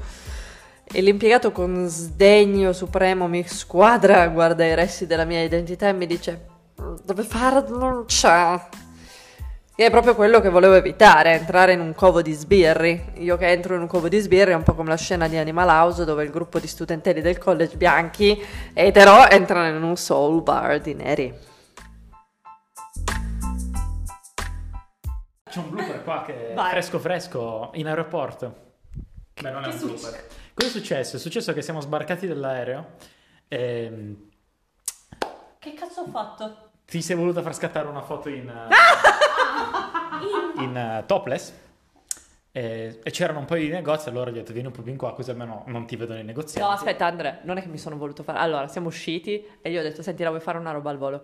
E 0.84 1.02
l'impiegato 1.02 1.52
con 1.52 1.88
sdegno 1.88 2.74
supremo 2.74 3.28
mi 3.28 3.46
squadra, 3.48 4.28
guarda 4.28 4.66
i 4.66 4.76
resti 4.76 5.06
della 5.06 5.26
mia 5.26 5.42
identità 5.42 5.88
e 5.90 5.94
mi 5.94 6.08
dice: 6.08 6.48
Dove 7.04 7.24
fare 7.24 7.64
denuncia? 7.64 8.70
Che 9.74 9.86
è 9.88 9.90
proprio 9.90 10.16
quello 10.16 10.42
che 10.42 10.50
volevo 10.50 10.74
evitare, 10.76 11.32
entrare 11.34 11.74
in 11.74 11.80
un 11.80 11.96
covo 11.96 12.22
di 12.22 12.34
sbirri. 12.34 13.14
Io 13.16 13.38
che 13.38 13.48
entro 13.48 13.74
in 13.76 13.82
un 13.82 13.88
covo 13.88 14.10
di 14.10 14.20
sbirri 14.20 14.52
è 14.52 14.56
un 14.56 14.64
po' 14.64 14.76
come 14.76 14.90
la 14.90 14.98
scena 14.98 15.28
di 15.28 15.38
Animal 15.38 15.70
House 15.70 16.04
dove 16.06 16.24
il 16.24 16.30
gruppo 16.30 16.60
di 16.60 16.68
studentelli 16.68 17.22
del 17.22 17.38
college 17.38 17.78
bianchi 17.78 18.40
etero 18.74 19.28
entrano 19.30 19.76
in 19.76 19.82
un 19.82 19.96
soul 19.96 20.44
bar 20.44 20.80
di 20.82 20.94
neri. 20.94 21.34
C'è 25.50 25.60
un 25.60 25.70
blooper 25.70 26.04
qua 26.04 26.24
che 26.26 26.52
è 26.52 26.54
Vai. 26.54 26.70
fresco 26.72 27.00
fresco 27.00 27.72
in 27.74 27.88
aeroporto. 27.88 28.56
Beh, 29.42 29.50
non 29.52 29.64
è 29.64 29.70
che 29.70 29.74
un 29.74 29.80
succede? 29.80 30.00
blooper. 30.00 30.26
Cosa 30.54 30.68
è 30.68 30.72
successo? 30.72 31.16
È 31.16 31.20
successo 31.20 31.54
che 31.54 31.62
siamo 31.62 31.82
sbarcati 31.82 32.28
dall'aereo 32.28 32.86
e 33.48 34.16
Che 35.60 35.74
cazzo 35.74 36.02
ho 36.02 36.08
fatto? 36.08 36.70
ti 36.86 37.02
sei 37.02 37.16
voluta 37.16 37.42
far 37.42 37.56
scattare 37.56 37.88
una 37.88 38.02
foto 38.02 38.28
in, 38.28 38.50
eh, 38.50 38.68
in 40.64 40.76
eh, 40.78 41.04
topless 41.06 41.54
e, 42.54 43.00
e 43.02 43.12
c'erano 43.12 43.40
un 43.40 43.46
paio 43.46 43.64
di 43.64 43.70
negozi 43.72 44.10
allora 44.10 44.30
gli 44.30 44.34
ho 44.34 44.40
detto 44.42 44.52
vieni 44.52 44.68
un 44.68 44.74
po' 44.74 44.82
più 44.82 44.92
in 44.92 44.98
qua 44.98 45.14
così 45.14 45.30
almeno 45.32 45.64
non 45.68 45.86
ti 45.86 45.96
vedono 45.96 46.20
i 46.20 46.24
negozianti. 46.24 46.68
No, 46.70 46.76
aspetta, 46.76 47.06
Andrea, 47.06 47.40
non 47.44 47.58
è 47.58 47.62
che 47.62 47.68
mi 47.70 47.78
sono 47.78 47.96
voluto 47.98 48.24
fare. 48.24 48.40
Allora, 48.40 48.68
siamo 48.68 48.88
usciti 48.88 49.46
e 49.62 49.70
io 49.72 49.80
ho 49.80 49.84
detto: 49.84 50.02
Senti, 50.02 50.24
la 50.24 50.30
vuoi 50.30 50.42
fare 50.42 50.58
una 50.58 50.72
roba 50.72 50.90
al 50.90 50.98
volo? 50.98 51.22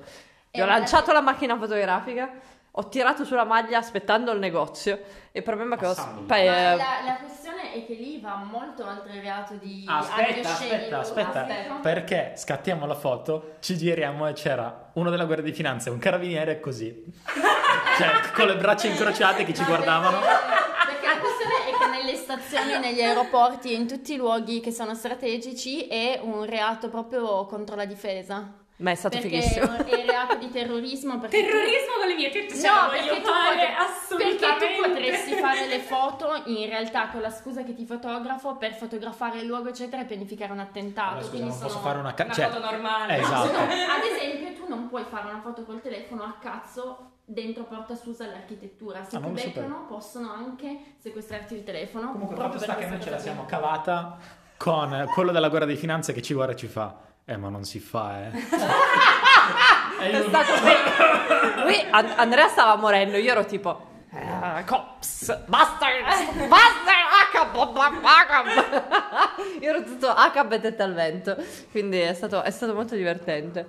Gli 0.52 0.62
ho 0.62 0.64
Eh, 0.64 0.68
lanciato 0.68 1.12
la 1.12 1.20
macchina 1.22 1.58
fotografica, 1.58 2.30
ho 2.72 2.88
tirato 2.88 3.26
sulla 3.26 3.44
maglia 3.44 3.78
aspettando 3.80 4.32
il 4.32 4.40
negozio. 4.40 4.96
E 5.32 5.40
il 5.40 5.44
problema 5.44 5.76
è 5.76 5.78
che 5.78 5.86
ho. 5.88 5.96
Ma 6.28 6.38
eh, 6.38 6.46
la, 6.46 6.76
la 6.76 7.18
questione 7.20 7.74
è 7.74 7.86
che 7.86 7.94
lì 7.96 8.22
va 8.22 8.36
molto 8.50 8.88
oltre 8.88 9.16
il 9.16 9.22
reato 9.22 9.56
di 9.56 9.84
Aspetta, 9.86 10.50
aspetta, 10.50 10.54
scenico. 10.56 10.96
aspetta, 10.96 11.48
perché 11.82 12.34
scattiamo 12.38 12.86
la 12.86 12.96
foto, 12.96 13.56
ci 13.60 13.78
giriamo 13.78 14.26
e 14.28 14.34
c'era 14.34 14.92
uno 14.94 15.10
della 15.10 15.26
Guardia 15.26 15.46
di 15.52 15.54
Finanza 15.56 15.90
e 15.90 15.92
un 15.92 16.00
carabiniere 16.00 16.60
così, 16.62 17.04
cioè 17.98 18.32
con 18.34 18.48
le 18.48 18.56
braccia 18.58 18.88
incrociate 18.88 19.44
che 19.44 19.54
ci 19.54 19.62
No, 19.62 19.68
guardavano. 19.68 20.20
Perché, 20.20 21.06
la 21.08 21.18
questione 21.20 21.54
è 21.70 21.78
che 21.78 21.88
nelle 21.90 22.16
stazioni, 22.16 22.78
negli 22.80 23.02
aeroporti 23.02 23.72
e 23.72 23.76
in 23.76 23.88
tutti 23.88 24.14
i 24.14 24.18
luoghi 24.18 24.60
che 24.60 24.72
sono 24.72 24.94
strategici 24.96 25.88
è 25.88 26.20
un 26.22 26.46
reato 26.46 26.90
proprio 26.90 27.46
contro 27.46 27.76
la 27.76 27.86
difesa. 27.86 28.66
Ma 28.80 28.92
è 28.92 28.96
stato 28.96 29.18
perché 29.18 29.42
fighissimo. 29.42 29.76
è 29.76 29.96
un 29.96 30.06
reato 30.06 30.36
di 30.36 30.52
terrorismo. 30.52 31.18
Perché 31.18 31.40
tu- 31.40 31.46
Terrorismo 31.48 31.94
con 31.98 32.08
le 32.10 32.14
mie 32.14 32.30
tette 32.30 32.54
ce 32.56 32.68
No, 32.68 32.74
la 32.76 32.88
perché 32.90 33.10
voglio 33.10 33.22
tu, 33.22 33.28
fare, 33.28 33.74
assolutamente. 33.76 34.46
perché 34.46 34.76
tu 34.76 34.82
potresti 34.84 35.34
fare 35.34 35.66
le 35.66 35.80
foto 35.80 36.42
in 36.46 36.70
realtà 36.70 37.08
con 37.08 37.22
la 37.22 37.32
scusa 37.32 37.64
che 37.64 37.74
ti 37.74 37.86
fotografo 37.88 38.56
per 38.58 38.76
fotografare 38.76 39.40
il 39.40 39.48
luogo 39.48 39.70
eccetera 39.70 40.04
e 40.04 40.06
pianificare 40.06 40.52
un 40.52 40.60
attentato. 40.60 41.10
Allora, 41.16 41.26
scusa, 41.26 41.44
non 41.46 41.60
posso 41.60 41.80
fare 41.80 41.98
una... 41.98 42.14
ca- 42.14 42.26
Una 42.26 42.34
cioè, 42.36 42.50
foto 42.50 42.60
normale. 42.60 43.16
eh, 43.18 43.20
esatto. 43.22 43.58
Ad 43.58 44.04
esempio, 44.16 44.54
tu 44.54 44.66
non 44.70 44.88
puoi 44.90 45.06
fare 45.10 45.28
una 45.28 45.42
foto 45.42 45.64
col 45.64 45.82
telefono 45.82 46.22
a 46.22 46.36
cazzo 46.40 47.12
dentro 47.30 47.64
porta 47.66 47.94
Susa 47.96 48.24
all'architettura. 48.24 49.04
Se 49.04 49.18
Ah, 49.18 49.20
ti 49.20 49.30
beccano, 49.32 49.86
possono 49.88 50.32
anche 50.32 50.96
sequestrarti 50.98 51.56
il 51.56 51.64
telefono. 51.66 52.12
Comunque 52.14 52.36
il 52.36 52.40
proprio 52.40 52.60
fatto 52.60 52.72
sta 52.72 52.80
che 52.82 52.88
noi 52.90 53.02
ce 53.02 53.10
la 53.10 53.20
siamo 53.20 53.46
cavata 53.46 54.18
con 54.56 55.08
quello 55.14 55.32
della 55.34 55.50
Guardia 55.50 55.74
di 55.74 55.80
Finanza 55.80 56.14
che 56.14 56.22
ci 56.22 56.34
guarda 56.34 56.54
e 56.54 56.56
ci 56.56 56.68
fa, 56.68 56.96
eh 57.26 57.36
ma 57.38 57.50
non 57.50 57.64
si 57.66 57.80
fa 57.80 58.28
eh. 58.28 58.32
È 60.00 60.24
stato. 60.28 60.52
Lui, 61.64 61.86
An- 61.90 62.14
Andrea 62.16 62.48
stava 62.48 62.76
morendo, 62.76 63.18
io 63.18 63.32
ero 63.32 63.46
tipo. 63.46 63.86
"Eh, 64.12 64.64
cops, 64.66 65.44
bastards, 65.48 66.32
bastard, 66.48 67.06
Acab, 67.22 67.76
Acab. 68.04 68.48
Io 69.62 69.70
ero 69.70 69.84
tutto 69.84 70.08
Acab 70.08 70.52
e 70.54 70.60
tette 70.62 70.82
al 70.84 70.94
vento. 70.94 71.36
Quindi 71.72 72.00
è 72.00 72.14
stato, 72.14 72.42
è 72.44 72.52
stato 72.52 72.74
molto 72.74 72.96
divertente. 72.96 73.68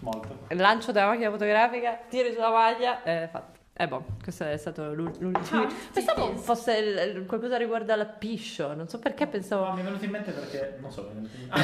Molto. 0.00 0.38
Lancio 0.48 0.92
della 0.92 1.06
macchina 1.06 1.30
fotografica, 1.30 1.98
tiri 2.08 2.32
sulla 2.32 2.50
maglia, 2.50 3.02
e 3.02 3.28
fatto. 3.30 3.59
Eh 3.80 3.88
boh, 3.88 4.04
questo 4.22 4.44
è 4.44 4.58
stato 4.58 4.92
l'ul- 4.92 5.10
l'ultimo. 5.20 5.62
Ah, 5.62 5.68
pensavo 5.90 6.34
sì, 6.36 6.42
fosse 6.42 6.76
il- 6.76 7.16
il- 7.16 7.24
qualcosa 7.26 7.56
riguardo 7.56 7.94
alla 7.94 8.04
piscio, 8.04 8.74
non 8.74 8.86
so 8.88 8.98
perché 8.98 9.26
pensavo... 9.26 9.68
No, 9.68 9.72
mi 9.74 9.80
è 9.80 9.84
venuto 9.84 10.04
in 10.04 10.10
mente 10.10 10.32
perché, 10.32 10.76
non 10.82 10.90
so. 10.92 11.10
Ah, 11.48 11.60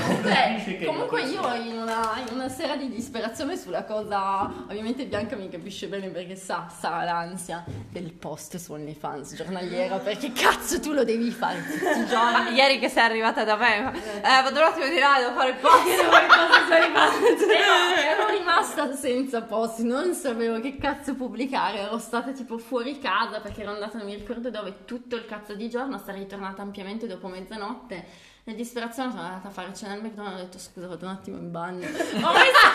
Eh, 0.56 0.64
che 0.78 0.86
comunque 0.86 1.20
penso- 1.20 1.46
io 1.46 1.54
in 1.62 1.76
una, 1.78 2.14
in 2.26 2.34
una 2.34 2.48
sera 2.48 2.74
di 2.76 2.88
disperazione 2.88 3.54
sulla 3.58 3.84
cosa, 3.84 4.50
ovviamente 4.66 5.04
Bianca 5.04 5.36
mi 5.36 5.50
capisce 5.50 5.88
bene 5.88 6.08
perché 6.08 6.36
sa, 6.36 6.68
sa 6.74 7.04
l'ansia 7.04 7.62
del 7.90 8.10
post 8.14 8.56
su 8.56 8.72
OnlyFans 8.72 9.34
giornaliera, 9.34 9.98
perché 9.98 10.32
cazzo 10.32 10.80
tu 10.80 10.92
lo 10.92 11.04
devi 11.04 11.30
fare 11.30 11.58
tutti 11.62 11.84
i 11.84 12.00
Ma 12.00 12.06
giorni. 12.06 12.54
ieri 12.56 12.78
che 12.78 12.88
sei 12.88 13.04
arrivata 13.04 13.44
da 13.44 13.56
me, 13.56 13.92
eh, 13.94 14.42
vado 14.42 14.58
un 14.58 14.64
attimo 14.64 14.86
di 14.88 14.98
là, 14.98 15.16
devo 15.18 15.34
fare 15.34 15.50
il 15.50 15.56
post. 15.56 15.86
Ero, 16.70 18.20
ero 18.22 18.28
rimasta 18.30 18.94
senza 18.94 19.42
post, 19.42 19.80
non 19.80 20.14
sapevo 20.14 20.60
che 20.60 20.78
cazzo 20.78 21.14
pubblicare, 21.14 21.80
ero 21.80 21.98
stata 22.06 22.30
tipo 22.32 22.56
fuori 22.58 22.98
casa 22.98 23.40
perché 23.40 23.62
ero 23.62 23.72
andata 23.72 23.98
non 23.98 24.06
mi 24.06 24.14
ricordo 24.14 24.48
dove 24.50 24.84
tutto 24.84 25.16
il 25.16 25.26
cazzo 25.26 25.54
di 25.54 25.68
giorno, 25.68 25.98
sarei 25.98 26.20
ritornata 26.22 26.62
ampiamente 26.62 27.06
dopo 27.06 27.26
mezzanotte. 27.28 28.34
Nella 28.44 28.58
disperazione 28.58 29.10
sono 29.10 29.22
andata 29.22 29.48
a 29.48 29.50
fare 29.50 29.74
cena 29.74 29.94
al 29.94 30.02
McDonald's 30.02 30.38
e 30.38 30.40
ho 30.40 30.44
detto 30.44 30.58
scusa 30.58 30.86
vado 30.86 31.04
un 31.04 31.10
attimo 31.10 31.36
in 31.36 31.50
bagno. 31.50 31.82
Ho 31.90 32.32
messo 32.32 32.66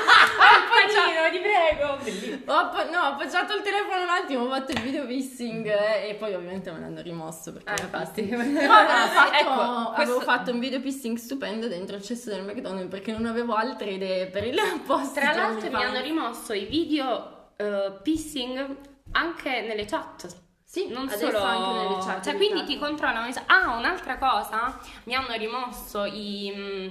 Panino, 0.72 1.30
ti 1.32 1.40
prego. 1.40 2.52
Ho, 2.52 2.56
app- 2.58 2.90
no, 2.90 3.00
ho 3.00 3.04
appoggiato 3.14 3.56
il 3.56 3.62
telefono 3.62 4.04
un 4.04 4.10
attimo, 4.10 4.44
ho 4.44 4.50
fatto 4.50 4.72
il 4.74 4.82
video 4.82 5.06
pissing 5.06 5.66
eh, 5.68 6.10
e 6.10 6.16
poi 6.16 6.34
ovviamente 6.34 6.72
me 6.72 6.80
l'hanno 6.80 7.02
rimosso 7.02 7.54
perché 7.54 7.74
Eh, 7.74 7.84
infatti. 7.86 8.22
Però 8.28 8.74
avevo 8.74 9.08
fatto, 9.14 9.34
Ecco, 9.38 9.50
avevo 9.52 9.92
questo- 9.94 10.20
fatto 10.22 10.52
un 10.52 10.60
video 10.60 10.82
pissing 10.82 11.18
stupendo 11.18 11.68
dentro 11.68 11.96
il 11.96 12.04
cesso 12.04 12.30
del 12.30 12.44
McDonald's 12.44 12.90
perché 12.90 13.12
non 13.14 13.26
avevo 13.26 13.54
altre 13.54 13.92
idee 13.92 14.28
per 14.28 14.44
il 14.46 14.60
post. 14.86 15.14
Tra 15.20 15.34
l'altro 15.34 15.70
mi 15.70 15.84
hanno 15.84 16.02
rimosso 16.02 16.52
i 16.54 16.66
video 16.66 17.52
eh, 17.56 17.94
pissing 18.04 18.76
anche 19.12 19.62
nelle 19.62 19.86
chat. 19.86 20.28
Sì, 20.64 20.88
non 20.88 21.10
solo 21.10 21.42
anche 21.44 21.80
nelle 21.80 22.02
chat 22.02 22.24
Cioè, 22.24 22.32
di 22.32 22.38
quindi 22.38 22.64
ti 22.64 22.80
controllano. 22.80 23.30
Ah, 23.48 23.76
un'altra 23.78 24.18
cosa, 24.18 24.80
mi 25.04 25.16
hanno 25.16 25.34
rimosso 25.36 26.06
i, 26.06 26.52
mm, 26.56 26.88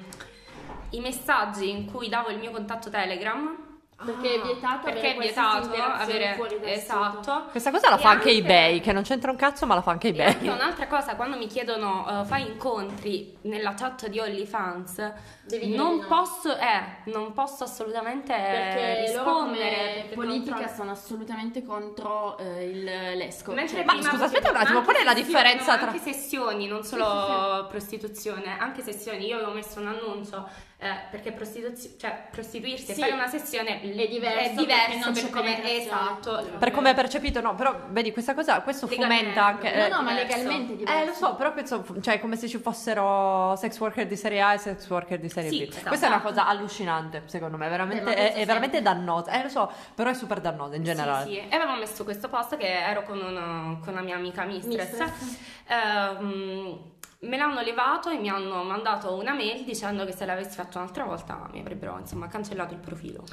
i 0.91 1.01
messaggi 1.01 1.71
in 1.71 1.91
cui 1.91 2.09
davo 2.09 2.29
il 2.29 2.39
mio 2.39 2.51
contatto 2.51 2.91
Telegram. 2.91 3.70
Perché 4.05 4.35
è 4.35 4.41
vietato 4.41 4.85
Perché 4.85 4.99
avere 5.11 5.15
è 5.15 5.19
vietato 5.19 5.73
avere 5.75 6.35
fuori 6.35 6.59
dal 6.59 6.69
esatto. 6.71 7.45
Questa 7.51 7.71
cosa 7.71 7.91
la 7.91 7.97
E 7.97 8.01
fa 8.01 8.11
anche 8.11 8.31
eBay, 8.31 8.81
che 8.81 8.93
non 8.93 9.03
c'entra 9.03 9.31
un 9.31 9.37
cazzo, 9.37 9.67
ma 9.67 9.75
la 9.75 9.83
fa 9.83 9.91
anche 9.91 10.09
E 10.09 10.23
anche 10.23 10.39
eBay. 10.39 10.49
un'altra 10.49 10.87
cosa, 10.87 11.17
quando 11.17 11.37
mi 11.37 11.47
chiedono 11.47 12.21
eh, 12.23 12.25
fai 12.25 12.47
incontri 12.47 13.37
nella 13.43 13.75
chat 13.75 14.09
di 14.09 14.19
OnlyFans, 14.19 15.13
Devi 15.45 15.75
non 15.75 15.97
no. 15.99 16.07
posso, 16.07 16.57
eh, 16.57 17.11
non 17.11 17.33
posso 17.33 17.65
assolutamente 17.65 18.33
Perché 18.33 19.13
loro 19.13 19.23
come 19.25 19.59
rispondere. 19.59 20.05
per 20.09 20.15
politica 20.15 20.55
controllo. 20.55 20.75
sono 20.77 20.91
assolutamente 20.93 21.63
contro 21.63 22.39
eh, 22.39 22.65
il 22.65 22.85
l'esco. 22.85 23.55
Cioè, 23.67 23.85
Ma 23.85 24.01
scusa, 24.01 24.25
aspetta 24.25 24.51
un 24.51 24.57
attimo, 24.57 24.83
qual 24.83 24.97
è 24.97 25.05
la 25.05 25.15
differenza 25.15 25.73
no, 25.73 25.79
tra- 25.79 25.91
Anche 25.91 25.99
sessioni, 26.13 26.67
non 26.67 26.83
solo 26.85 27.67
prostituzione, 27.69 28.57
anche 28.59 28.83
sessioni. 28.83 29.27
Io 29.27 29.37
avevo 29.37 29.53
messo 29.53 29.81
un 29.81 29.89
annuncio 29.89 30.49
eh, 30.83 30.95
perché 31.11 31.33
prostituzio- 31.33 31.91
cioè, 31.99 32.23
prostituirsi 32.31 32.91
e 32.93 32.95
Sì. 32.95 33.01
fare 33.01 33.13
una 33.13 33.27
sessione 33.29 33.83
È 33.83 33.87
diverso 34.09 34.39
è 34.39 34.55
diverso 34.55 35.05
non 35.05 35.13
per 35.13 35.31
come 35.31 35.77
esatto. 35.77 36.49
Per 36.59 36.71
come 36.71 36.91
è 36.91 36.95
percepito, 36.95 37.43
no, 37.43 37.55
però 37.55 37.79
vedi 37.89 38.13
questa 38.13 38.33
cosa, 38.33 38.63
questo 38.63 38.87
Legalmente. 38.89 39.25
fomenta 39.35 39.45
anche... 39.45 39.77
No, 39.77 39.85
eh, 39.85 39.89
no, 39.91 40.03
ma 40.03 40.11
diverso. 40.13 40.37
legalmente 40.37 40.73
è 40.73 40.77
diverso. 40.77 41.03
Eh, 41.03 41.05
lo 41.07 41.13
so, 41.13 41.35
però 41.35 41.53
penso, 41.53 41.85
cioè, 42.01 42.19
come 42.19 42.37
se 42.37 42.49
ci 42.49 42.57
fossero 42.59 43.55
sex 43.57 43.79
worker 43.79 44.07
di 44.07 44.17
serie 44.17 44.41
A 44.41 44.55
e 44.55 44.59
sex 44.59 44.89
worker 44.89 45.19
di 45.21 45.29
serie 45.29 45.51
Sì, 45.51 45.65
B. 45.65 45.69
esatto. 45.69 45.89
Questa 45.89 46.07
è 46.07 46.09
una 46.09 46.21
cosa 46.23 46.47
allucinante, 46.47 47.23
secondo 47.27 47.59
me, 47.59 47.69
veramente, 47.69 48.03
ma 48.03 48.15
è, 48.15 48.33
è 48.33 48.47
veramente 48.47 48.81
dannosa. 48.81 49.33
Eh, 49.39 49.43
lo 49.43 49.49
so, 49.51 49.71
però 49.95 50.09
è 50.09 50.15
super 50.15 50.41
dannosa 50.41 50.77
in 50.77 50.83
generale. 50.85 51.27
Sì, 51.27 51.33
sì. 51.35 51.43
E 51.49 51.55
avevo 51.57 51.75
messo 51.79 52.05
questo 52.05 52.31
post 52.31 52.57
che 52.57 52.67
ero 52.67 53.03
con, 53.03 53.19
una, 53.21 53.79
con 53.85 53.93
una 53.93 54.01
mia 54.03 54.15
amica 54.17 54.45
mistress. 54.45 54.99
Mistress. 54.99 55.39
Ehm, 55.69 56.79
me 57.21 57.37
l'hanno 57.37 57.61
levato 57.61 58.09
e 58.09 58.19
mi 58.19 58.31
hanno 58.31 58.63
mandato 58.63 59.15
una 59.15 59.35
mail 59.35 59.65
dicendo 59.65 60.07
che 60.07 60.13
se 60.13 60.25
l'avessi 60.25 60.55
fatto 60.55 60.79
un'altra 60.79 61.05
volta 61.05 61.49
mi 61.53 61.61
avrebbero 61.61 61.99
insomma 61.99 62.29
cancellato 62.29 62.73
il 62.73 62.81
profilo. 62.81 63.25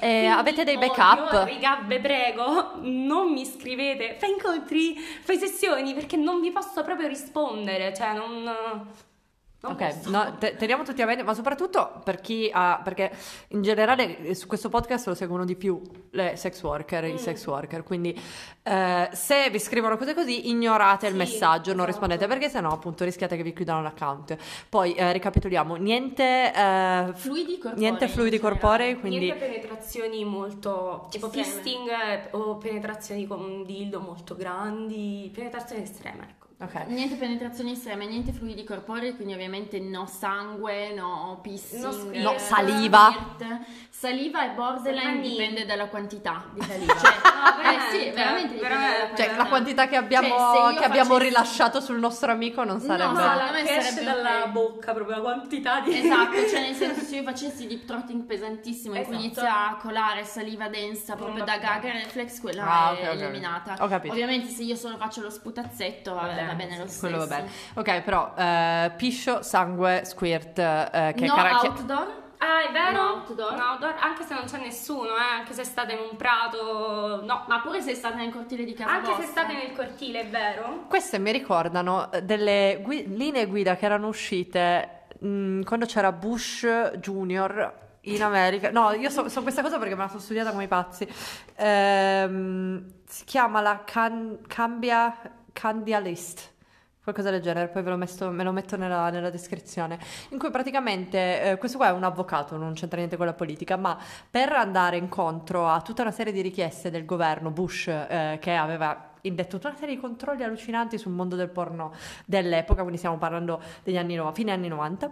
Eh, 0.00 0.26
avete 0.26 0.64
dei 0.64 0.78
backup? 0.78 1.30
Raga, 1.30 1.82
ve 1.86 2.00
prego, 2.00 2.72
non 2.80 3.32
mi 3.32 3.44
scrivete, 3.44 4.16
fai 4.18 4.30
incontri, 4.30 4.96
fai 4.96 5.38
sessioni 5.38 5.94
perché 5.94 6.16
non 6.16 6.40
vi 6.40 6.50
posso 6.50 6.82
proprio 6.82 7.06
rispondere, 7.06 7.94
cioè 7.94 8.14
non... 8.14 8.50
non 9.58 9.72
Ok, 9.72 10.06
no, 10.08 10.36
te- 10.38 10.54
teniamo 10.56 10.84
tutti 10.84 11.00
a 11.02 11.06
mente, 11.06 11.22
ma 11.24 11.34
soprattutto 11.34 12.00
per 12.04 12.20
chi 12.20 12.48
ha, 12.52 12.80
perché 12.84 13.10
in 13.48 13.62
generale 13.62 14.18
eh, 14.18 14.34
su 14.34 14.46
questo 14.46 14.68
podcast 14.68 15.06
lo 15.08 15.14
seguono 15.14 15.44
di 15.44 15.56
più 15.56 15.80
le 16.10 16.36
sex 16.36 16.62
worker, 16.62 17.04
Mm. 17.04 17.14
i 17.14 17.18
sex 17.18 17.44
worker, 17.46 17.82
quindi 17.82 18.16
eh, 18.62 19.08
se 19.12 19.48
vi 19.50 19.58
scrivono 19.58 19.96
cose 19.96 20.14
così 20.14 20.50
ignorate 20.50 21.06
il 21.06 21.12
Sì, 21.12 21.18
messaggio, 21.18 21.70
non 21.72 21.80
esatto. 21.80 21.86
rispondete 21.86 22.26
perché 22.26 22.48
sennò 22.48 22.70
appunto 22.70 23.02
rischiate 23.04 23.36
che 23.36 23.42
vi 23.42 23.52
chiudano 23.54 23.82
l'account. 23.82 24.36
Poi 24.68 24.94
eh, 24.94 25.12
ricapitoliamo, 25.12 25.74
niente, 25.76 26.52
eh, 26.54 27.10
Fluidi 27.14 27.52
corporei. 27.58 27.78
niente 27.78 28.08
fluidi 28.08 28.38
corporei, 28.38 29.00
quindi... 29.00 29.18
Niente 29.20 29.44
penetrazioni 29.46 30.24
molto 30.24 31.06
tipo 31.10 31.28
fisting 31.30 31.88
eh, 31.88 32.28
o 32.32 32.56
penetrazioni 32.58 33.26
con 33.26 33.40
un 33.42 33.64
dildo 33.64 34.00
molto 34.00 34.36
grandi, 34.36 35.30
penetrazioni 35.34 35.82
estreme, 35.82 36.22
ecco. 36.30 36.45
Ok. 36.58 36.86
Niente 36.86 37.16
penetrazioni 37.16 37.72
estreme, 37.72 38.06
niente 38.06 38.32
fluidi 38.32 38.64
corporei, 38.64 39.14
quindi 39.14 39.34
ovviamente 39.34 39.78
no 39.78 40.06
sangue, 40.06 40.94
no 40.94 41.38
pissing, 41.42 41.82
No 41.82 41.92
squirt. 41.92 42.22
No 42.22 42.34
saliva. 42.38 43.12
squirt. 43.36 43.58
Saliva 43.90 44.44
e 44.46 44.54
borderline 44.54 45.20
dipende 45.20 45.66
dalla 45.66 45.86
quantità 45.88 46.44
di 46.54 46.60
saliva. 46.64 46.94
No, 46.94 46.98
Cioè, 47.00 47.10
eh 47.12 47.62
veramente, 47.62 47.90
sì, 47.90 48.10
veramente 48.10 48.54
dipende 48.54 48.68
dalla 48.74 48.86
veramente. 48.86 49.22
Cioè, 49.22 49.36
la 49.36 49.44
quantità 49.46 49.86
che 49.88 49.96
abbiamo, 49.96 50.28
Cioè, 50.28 50.74
che 50.78 50.84
abbiamo 50.84 51.08
facessi- 51.14 51.28
rilasciato 51.28 51.80
sul 51.82 51.98
nostro 51.98 52.32
amico 52.32 52.64
non 52.64 52.80
sarebbe... 52.80 53.12
No, 53.12 53.18
secondo 53.20 53.52
me 53.52 53.62
che 53.62 53.76
esce 53.76 53.90
sarebbe 53.90 54.04
dalla 54.22 54.42
ok. 54.44 54.48
bocca 54.50 54.94
proprio 54.94 55.16
la 55.16 55.22
quantità 55.22 55.80
di... 55.80 55.98
Esatto, 55.98 56.48
cioè 56.48 56.60
nel 56.60 56.74
senso 56.74 57.00
se 57.04 57.16
io 57.16 57.22
facessi 57.22 57.66
deep 57.66 57.84
throating 57.84 58.22
pesantissimo 58.24 58.94
in 58.94 59.02
cui 59.04 59.14
Esatto. 59.14 59.26
inizia 59.26 59.68
a 59.68 59.76
colare 59.76 60.24
saliva 60.24 60.68
densa 60.68 61.16
proprio 61.16 61.36
Non 61.44 61.46
da 61.46 61.58
gag 61.58 61.82
reflex, 61.84 62.40
quella 62.40 62.64
Ah, 62.66 62.96
è 62.96 63.08
ok, 63.10 63.14
ok. 63.14 63.20
eliminata. 63.20 63.74
Ho 63.80 63.88
capito. 63.88 64.14
Ovviamente 64.14 64.48
se 64.48 64.62
io 64.62 64.74
solo 64.76 64.96
faccio 64.96 65.20
lo 65.20 65.28
sputazzetto 65.30 66.14
va, 66.14 66.44
Va 66.46 66.54
bene, 66.54 66.78
lo 66.78 66.86
stesso. 66.86 67.00
Quello 67.00 67.18
va 67.18 67.26
bene. 67.26 67.48
Ok, 67.74 68.00
però 68.02 68.32
eh, 68.36 68.92
piscio, 68.96 69.42
sangue, 69.42 70.02
squirt, 70.04 70.58
eh, 70.58 71.12
che 71.16 71.26
no 71.26 71.34
cara- 71.34 71.58
che- 71.58 71.66
outdoor? 71.68 72.24
Ah, 72.38 72.68
è 72.68 72.70
vero? 72.72 72.92
No, 73.02 73.08
outdoor. 73.14 73.54
No, 73.56 73.64
outdoor, 73.70 73.94
anche 73.98 74.22
se 74.24 74.34
non 74.34 74.44
c'è 74.44 74.58
nessuno, 74.58 75.08
eh, 75.16 75.38
anche 75.38 75.54
se 75.54 75.64
state 75.64 75.92
in 75.94 76.00
un 76.10 76.16
prato, 76.18 77.22
no. 77.24 77.44
Ma 77.48 77.60
pure 77.60 77.80
se 77.80 77.94
state 77.94 78.16
nel 78.16 78.30
cortile 78.30 78.64
di 78.64 78.74
casa 78.74 78.90
Anche 78.90 79.06
se 79.06 79.22
vostra. 79.22 79.26
state 79.42 79.54
nel 79.54 79.72
cortile, 79.74 80.20
è 80.20 80.26
vero? 80.28 80.84
Queste 80.88 81.18
mi 81.18 81.32
ricordano 81.32 82.12
eh, 82.12 82.22
delle 82.22 82.80
gui- 82.82 83.06
linee 83.16 83.46
guida 83.46 83.74
che 83.76 83.86
erano 83.86 84.08
uscite 84.08 85.04
mh, 85.18 85.62
quando 85.62 85.86
c'era 85.86 86.12
Bush 86.12 86.66
Junior 86.98 87.84
in 88.02 88.22
America. 88.22 88.70
No, 88.70 88.92
io 88.92 89.08
so, 89.08 89.28
so 89.30 89.40
questa 89.42 89.62
cosa 89.62 89.78
perché 89.78 89.94
me 89.94 90.02
la 90.02 90.08
sono 90.08 90.20
studiata 90.20 90.50
come 90.50 90.64
i 90.64 90.68
pazzi. 90.68 91.08
Ehm, 91.56 92.92
si 93.06 93.24
chiama 93.24 93.60
la 93.60 93.82
can- 93.84 94.38
Cambia 94.46 95.16
Candia 95.58 95.98
List. 95.98 96.52
Qualcosa 97.02 97.30
del 97.30 97.40
genere, 97.40 97.68
poi 97.68 97.82
ve 97.82 97.90
lo, 97.90 97.96
messo- 97.96 98.30
me 98.30 98.42
lo 98.42 98.52
metto 98.52 98.76
nella, 98.76 99.08
nella 99.08 99.30
descrizione. 99.30 99.98
In 100.30 100.38
cui 100.38 100.50
praticamente 100.50 101.52
eh, 101.52 101.56
questo 101.56 101.78
qua 101.78 101.88
è 101.88 101.92
un 101.92 102.02
avvocato, 102.02 102.56
non 102.56 102.74
c'entra 102.74 102.98
niente 102.98 103.16
con 103.16 103.24
la 103.24 103.32
politica, 103.32 103.76
ma 103.76 103.96
per 104.28 104.52
andare 104.52 104.98
incontro 104.98 105.66
a 105.68 105.80
tutta 105.80 106.02
una 106.02 106.10
serie 106.10 106.32
di 106.32 106.42
richieste 106.42 106.90
del 106.90 107.06
governo 107.06 107.50
Bush 107.50 107.86
eh, 107.86 108.38
che 108.40 108.54
aveva 108.54 109.12
indetto 109.22 109.56
tutta 109.56 109.68
una 109.68 109.78
serie 109.78 109.94
di 109.94 110.00
controlli 110.00 110.42
allucinanti 110.42 110.98
sul 110.98 111.12
mondo 111.12 111.36
del 111.36 111.48
porno 111.48 111.92
dell'epoca, 112.26 112.80
quindi 112.80 112.98
stiamo 112.98 113.16
parlando 113.16 113.62
degli 113.82 113.96
anni 113.96 114.14
no- 114.14 114.32
fine 114.32 114.52
anni 114.52 114.68
90 114.68 115.10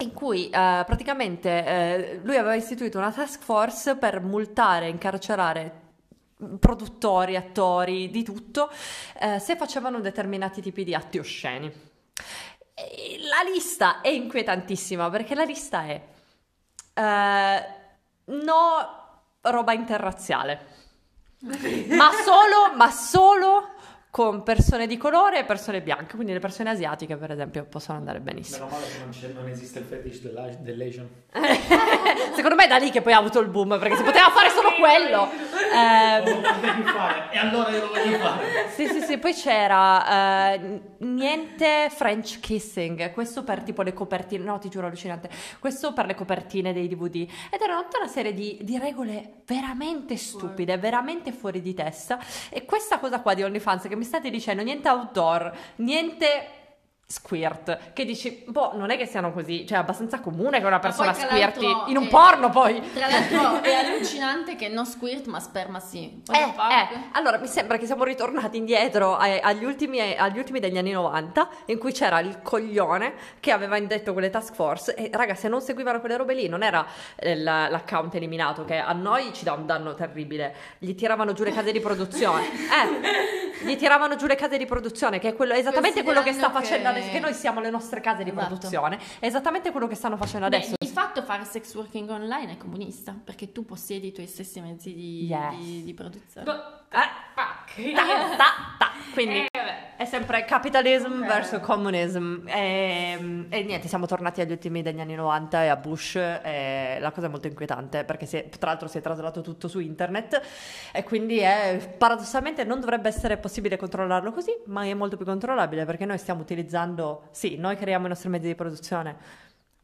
in 0.00 0.12
cui 0.12 0.50
eh, 0.50 0.50
praticamente 0.50 1.64
eh, 1.64 2.20
lui 2.22 2.36
aveva 2.36 2.54
istituito 2.54 2.98
una 2.98 3.10
task 3.10 3.40
force 3.40 3.96
per 3.96 4.20
multare 4.20 4.86
e 4.86 4.90
incarcerare 4.90 5.84
produttori, 6.58 7.36
attori, 7.36 8.10
di 8.10 8.22
tutto, 8.22 8.70
eh, 9.20 9.38
se 9.38 9.56
facevano 9.56 10.00
determinati 10.00 10.60
tipi 10.60 10.84
di 10.84 10.94
atti 10.94 11.18
osceni. 11.18 11.72
E 12.74 13.18
la 13.20 13.48
lista 13.50 14.00
è 14.02 14.08
inquietantissima 14.08 15.08
perché 15.08 15.34
la 15.34 15.44
lista 15.44 15.84
è 15.84 16.02
eh, 16.94 17.66
no 18.24 18.94
roba 19.40 19.72
interrazziale, 19.72 20.66
ma 21.40 22.10
solo, 22.12 22.74
ma 22.74 22.90
solo 22.90 23.74
con 24.16 24.42
persone 24.42 24.86
di 24.86 24.96
colore 24.96 25.40
e 25.40 25.44
persone 25.44 25.82
bianche, 25.82 26.14
quindi 26.14 26.32
le 26.32 26.38
persone 26.38 26.70
asiatiche 26.70 27.18
per 27.18 27.32
esempio 27.32 27.66
possono 27.66 27.98
andare 27.98 28.20
benissimo. 28.20 28.64
Meno 28.64 28.78
male 28.78 28.86
che 28.90 29.26
non, 29.26 29.42
non 29.42 29.48
esiste 29.50 29.80
il 29.80 29.84
fetish 29.84 30.20
della- 30.22 30.48
dell'Asian. 30.58 31.06
Secondo 32.34 32.54
me 32.54 32.64
è 32.64 32.66
da 32.66 32.78
lì 32.78 32.90
che 32.90 33.02
poi 33.02 33.12
ha 33.12 33.18
avuto 33.18 33.40
il 33.40 33.48
boom, 33.48 33.78
perché 33.78 33.96
si 33.96 34.02
poteva 34.02 34.30
fare 34.30 34.48
solo 34.48 34.70
quello. 34.80 35.28
Ehm, 35.74 36.44
e 37.30 37.38
allora 37.38 37.70
io 37.70 37.80
lo 37.80 37.88
voglio 37.88 38.18
fare. 38.18 38.68
sì, 38.70 38.86
sì, 38.86 39.00
sì, 39.00 39.18
poi 39.18 39.32
c'era 39.34 40.52
eh, 40.52 40.80
niente 40.98 41.88
French 41.90 42.40
kissing, 42.40 43.12
questo 43.12 43.44
per 43.44 43.62
tipo 43.62 43.82
le 43.82 43.92
copertine, 43.92 44.44
no 44.44 44.58
ti 44.58 44.68
giuro 44.68 44.86
allucinante, 44.86 45.28
questo 45.58 45.92
per 45.92 46.06
le 46.06 46.14
copertine 46.14 46.72
dei 46.72 46.88
DVD 46.88 47.26
ed 47.50 47.60
era 47.60 47.80
tutta 47.82 47.98
una 47.98 48.08
serie 48.08 48.32
di, 48.32 48.58
di 48.62 48.78
regole 48.78 49.42
veramente 49.46 50.16
stupide, 50.16 50.76
veramente 50.78 51.32
fuori 51.32 51.60
di 51.60 51.74
testa. 51.74 52.18
E 52.50 52.64
questa 52.64 52.98
cosa 52.98 53.20
qua 53.20 53.34
di 53.34 53.42
OnlyFans 53.42 53.88
che 53.88 53.96
mi 53.96 54.04
state 54.04 54.30
dicendo 54.30 54.62
niente 54.62 54.88
outdoor, 54.88 55.52
niente 55.76 56.55
squirt, 57.08 57.92
che 57.92 58.04
dici, 58.04 58.42
boh, 58.48 58.72
non 58.74 58.90
è 58.90 58.96
che 58.96 59.06
siano 59.06 59.32
così, 59.32 59.64
cioè 59.64 59.78
è 59.78 59.80
abbastanza 59.80 60.18
comune 60.18 60.58
che 60.58 60.66
una 60.66 60.80
persona 60.80 61.12
squirti 61.12 61.64
in 61.86 61.96
un 61.96 62.04
eh, 62.04 62.08
porno 62.08 62.50
poi. 62.50 62.82
Tra 62.92 63.06
l'altro 63.06 63.62
è 63.62 63.72
allucinante 63.74 64.56
che 64.56 64.68
non 64.68 64.84
squirt 64.86 65.26
ma 65.26 65.38
sperma 65.38 65.78
sì. 65.78 66.22
Eh, 66.32 66.38
eh, 66.38 67.08
allora 67.12 67.38
mi 67.38 67.46
sembra 67.46 67.76
che 67.78 67.86
siamo 67.86 68.02
ritornati 68.02 68.56
indietro 68.56 69.16
ai- 69.16 69.38
agli, 69.40 69.64
ultimi, 69.64 70.16
agli 70.16 70.38
ultimi 70.38 70.58
degli 70.58 70.78
anni 70.78 70.90
90 70.90 71.48
in 71.66 71.78
cui 71.78 71.92
c'era 71.92 72.18
il 72.18 72.42
coglione 72.42 73.14
che 73.38 73.52
aveva 73.52 73.76
indetto 73.76 74.12
quelle 74.12 74.30
task 74.30 74.54
force 74.54 74.94
e 74.94 75.08
raga 75.12 75.34
se 75.36 75.46
non 75.48 75.60
seguivano 75.60 76.00
quelle 76.00 76.16
robe 76.16 76.34
lì 76.34 76.48
non 76.48 76.62
era 76.64 76.84
eh, 77.14 77.36
la- 77.36 77.68
l'account 77.68 78.14
eliminato 78.16 78.64
che 78.64 78.78
a 78.78 78.92
noi 78.92 79.32
ci 79.32 79.44
dà 79.44 79.52
un 79.52 79.66
danno 79.66 79.94
terribile 79.94 80.54
gli 80.78 80.94
tiravano 80.94 81.32
giù 81.32 81.44
le 81.44 81.52
case 81.52 81.70
di 81.72 81.80
produzione 81.80 82.44
eh, 82.50 83.45
gli 83.62 83.76
tiravano 83.76 84.16
giù 84.16 84.26
le 84.26 84.34
case 84.34 84.58
di 84.58 84.66
produzione 84.66 85.18
che 85.18 85.28
è 85.28 85.34
quello, 85.34 85.54
esattamente 85.54 86.02
quello 86.02 86.22
che 86.22 86.32
sta 86.32 86.50
facendo 86.50 86.82
che- 86.92 86.98
adesso 86.98 87.10
che 87.12 87.20
noi 87.20 87.34
siamo 87.34 87.60
le 87.60 87.70
nostre 87.70 88.00
case 88.00 88.22
di 88.24 88.30
Esatto. 88.30 88.46
produzione 88.46 88.98
è 89.18 89.26
esattamente 89.26 89.70
quello 89.70 89.86
che 89.86 89.94
stanno 89.94 90.16
facendo 90.16 90.48
Beh, 90.48 90.56
adesso 90.56 90.74
di 90.78 90.86
fatto 90.88 91.22
fare 91.22 91.44
sex 91.44 91.74
working 91.74 92.08
online 92.10 92.52
è 92.52 92.56
comunista 92.56 93.14
perché 93.22 93.52
tu 93.52 93.64
possiedi 93.64 94.08
i 94.08 94.12
tuoi 94.12 94.26
stessi 94.26 94.60
mezzi 94.60 94.94
di, 94.94 95.26
Yes. 95.26 95.54
di- 95.56 95.84
di 95.84 95.94
produzione. 95.94 96.44
Boh, 96.44 96.74
Eh, 96.88 96.98
fuck. 97.66 97.92
ta, 97.94 98.36
ta, 98.36 98.44
ta. 98.78 98.90
quindi 99.12 99.46
Eh. 99.52 99.84
È 99.96 100.04
sempre 100.04 100.44
capitalism 100.44 101.24
verso 101.24 101.58
comunism. 101.60 102.46
E, 102.46 103.46
e 103.48 103.62
niente, 103.62 103.88
siamo 103.88 104.04
tornati 104.04 104.42
agli 104.42 104.50
ultimi 104.50 104.82
degli 104.82 105.00
anni 105.00 105.14
90 105.14 105.64
e 105.64 105.68
a 105.68 105.76
Bush. 105.76 106.16
E 106.16 106.98
la 107.00 107.10
cosa 107.12 107.26
è 107.26 107.30
molto 107.30 107.46
inquietante 107.46 108.04
perché 108.04 108.26
è- 108.26 108.48
tra 108.50 108.68
l'altro 108.68 108.88
si 108.88 108.98
è 108.98 109.00
traslato 109.00 109.40
tutto 109.40 109.68
su 109.68 109.78
internet 109.78 110.38
e 110.92 111.02
quindi 111.02 111.38
è, 111.38 111.94
paradossalmente 111.96 112.62
non 112.64 112.78
dovrebbe 112.80 113.08
essere 113.08 113.38
possibile 113.38 113.78
controllarlo 113.78 114.32
così, 114.32 114.54
ma 114.66 114.84
è 114.84 114.92
molto 114.92 115.16
più 115.16 115.24
controllabile 115.24 115.86
perché 115.86 116.04
noi 116.04 116.18
stiamo 116.18 116.42
utilizzando, 116.42 117.28
sì, 117.30 117.56
noi 117.56 117.76
creiamo 117.76 118.04
i 118.04 118.08
nostri 118.10 118.28
mezzi 118.28 118.48
di 118.48 118.54
produzione, 118.54 119.16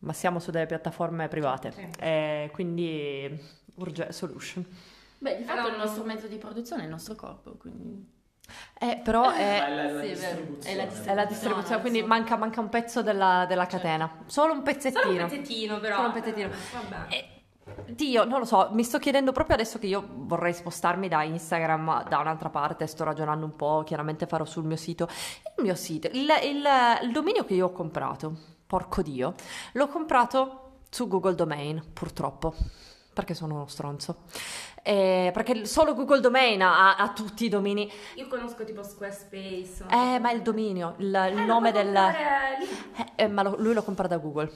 ma 0.00 0.12
siamo 0.12 0.40
su 0.40 0.50
delle 0.50 0.66
piattaforme 0.66 1.28
private. 1.28 1.72
Sì. 1.72 1.88
E 2.00 2.50
quindi 2.52 3.34
urge 3.76 4.12
solution. 4.12 4.66
Beh, 5.22 5.36
di 5.36 5.44
fatto 5.44 5.60
Allora, 5.60 5.74
il 5.74 5.80
nostro 5.80 6.02
mezzo 6.04 6.26
di 6.26 6.36
produzione 6.36 6.82
è 6.82 6.84
il 6.86 6.90
nostro 6.90 7.14
corpo, 7.14 7.52
quindi... 7.52 8.10
Eh, 8.80 9.00
però 9.04 9.22
Ma 9.26 9.36
è... 9.36 9.64
è 9.64 9.74
la, 9.74 9.92
la 9.92 10.00
sì, 10.02 10.06
è 10.08 10.14
vero. 10.16 10.34
distribuzione. 10.34 10.74
È 10.74 10.74
la 10.74 11.10
È 11.12 11.14
la 11.14 11.24
distribuzione, 11.24 11.74
No, 11.76 11.80
quindi 11.80 12.02
manca, 12.02 12.36
manca 12.36 12.60
un 12.60 12.68
pezzo 12.68 13.02
della, 13.02 13.46
della 13.46 13.66
catena. 13.66 14.18
Solo 14.26 14.52
un 14.52 14.62
pezzettino. 14.62 15.00
Solo 15.02 15.22
un 15.22 15.28
pezzettino 15.28 15.78
però. 15.78 15.94
Solo 15.96 16.06
un 16.08 16.12
pezzettino. 16.14 16.48
Vabbè. 16.88 17.14
E- 17.14 17.26
Dio, 17.86 18.24
non 18.24 18.40
lo 18.40 18.44
so, 18.44 18.70
mi 18.72 18.82
sto 18.82 18.98
chiedendo 18.98 19.30
proprio 19.30 19.54
adesso 19.54 19.78
che 19.78 19.86
io 19.86 20.04
vorrei 20.12 20.52
spostarmi 20.52 21.06
da 21.06 21.22
Instagram 21.22 22.08
da 22.08 22.18
un'altra 22.18 22.50
parte, 22.50 22.88
sto 22.88 23.04
ragionando 23.04 23.44
un 23.46 23.54
po', 23.54 23.84
chiaramente 23.86 24.26
farò 24.26 24.44
sul 24.44 24.64
mio 24.64 24.76
sito. 24.76 25.08
Il 25.56 25.62
mio 25.62 25.76
sito, 25.76 26.08
il, 26.08 26.28
il- 26.42 26.66
il 27.04 27.12
dominio 27.12 27.44
che 27.44 27.54
io 27.54 27.66
ho 27.66 27.72
comprato, 27.72 28.36
porco 28.66 29.00
Dio, 29.00 29.34
l'ho 29.74 29.86
comprato 29.86 30.80
su 30.90 31.06
Google 31.06 31.36
Domain, 31.36 31.82
purtroppo, 31.92 32.52
perché 33.14 33.32
sono 33.34 33.54
uno 33.54 33.66
stronzo. 33.68 34.24
Eh, 34.84 35.30
perché 35.32 35.64
solo 35.64 35.94
Google 35.94 36.18
Domain 36.18 36.60
ha, 36.60 36.96
ha 36.96 37.08
tutti 37.12 37.44
i 37.44 37.48
domini. 37.48 37.88
Io 38.16 38.26
conosco 38.26 38.64
tipo 38.64 38.82
Squarespace. 38.82 39.84
Eh, 39.88 40.18
ma 40.18 40.32
il 40.32 40.42
dominio, 40.42 40.94
il, 40.98 41.06
il 41.06 41.38
Eh, 41.38 41.44
nome 41.44 41.70
del... 41.70 41.94
Eh, 41.94 43.12
eh, 43.14 43.28
ma 43.28 43.42
lo- 43.42 43.54
lui 43.58 43.74
lo 43.74 43.82
compra 43.84 44.08
da 44.08 44.16
Google. 44.16 44.50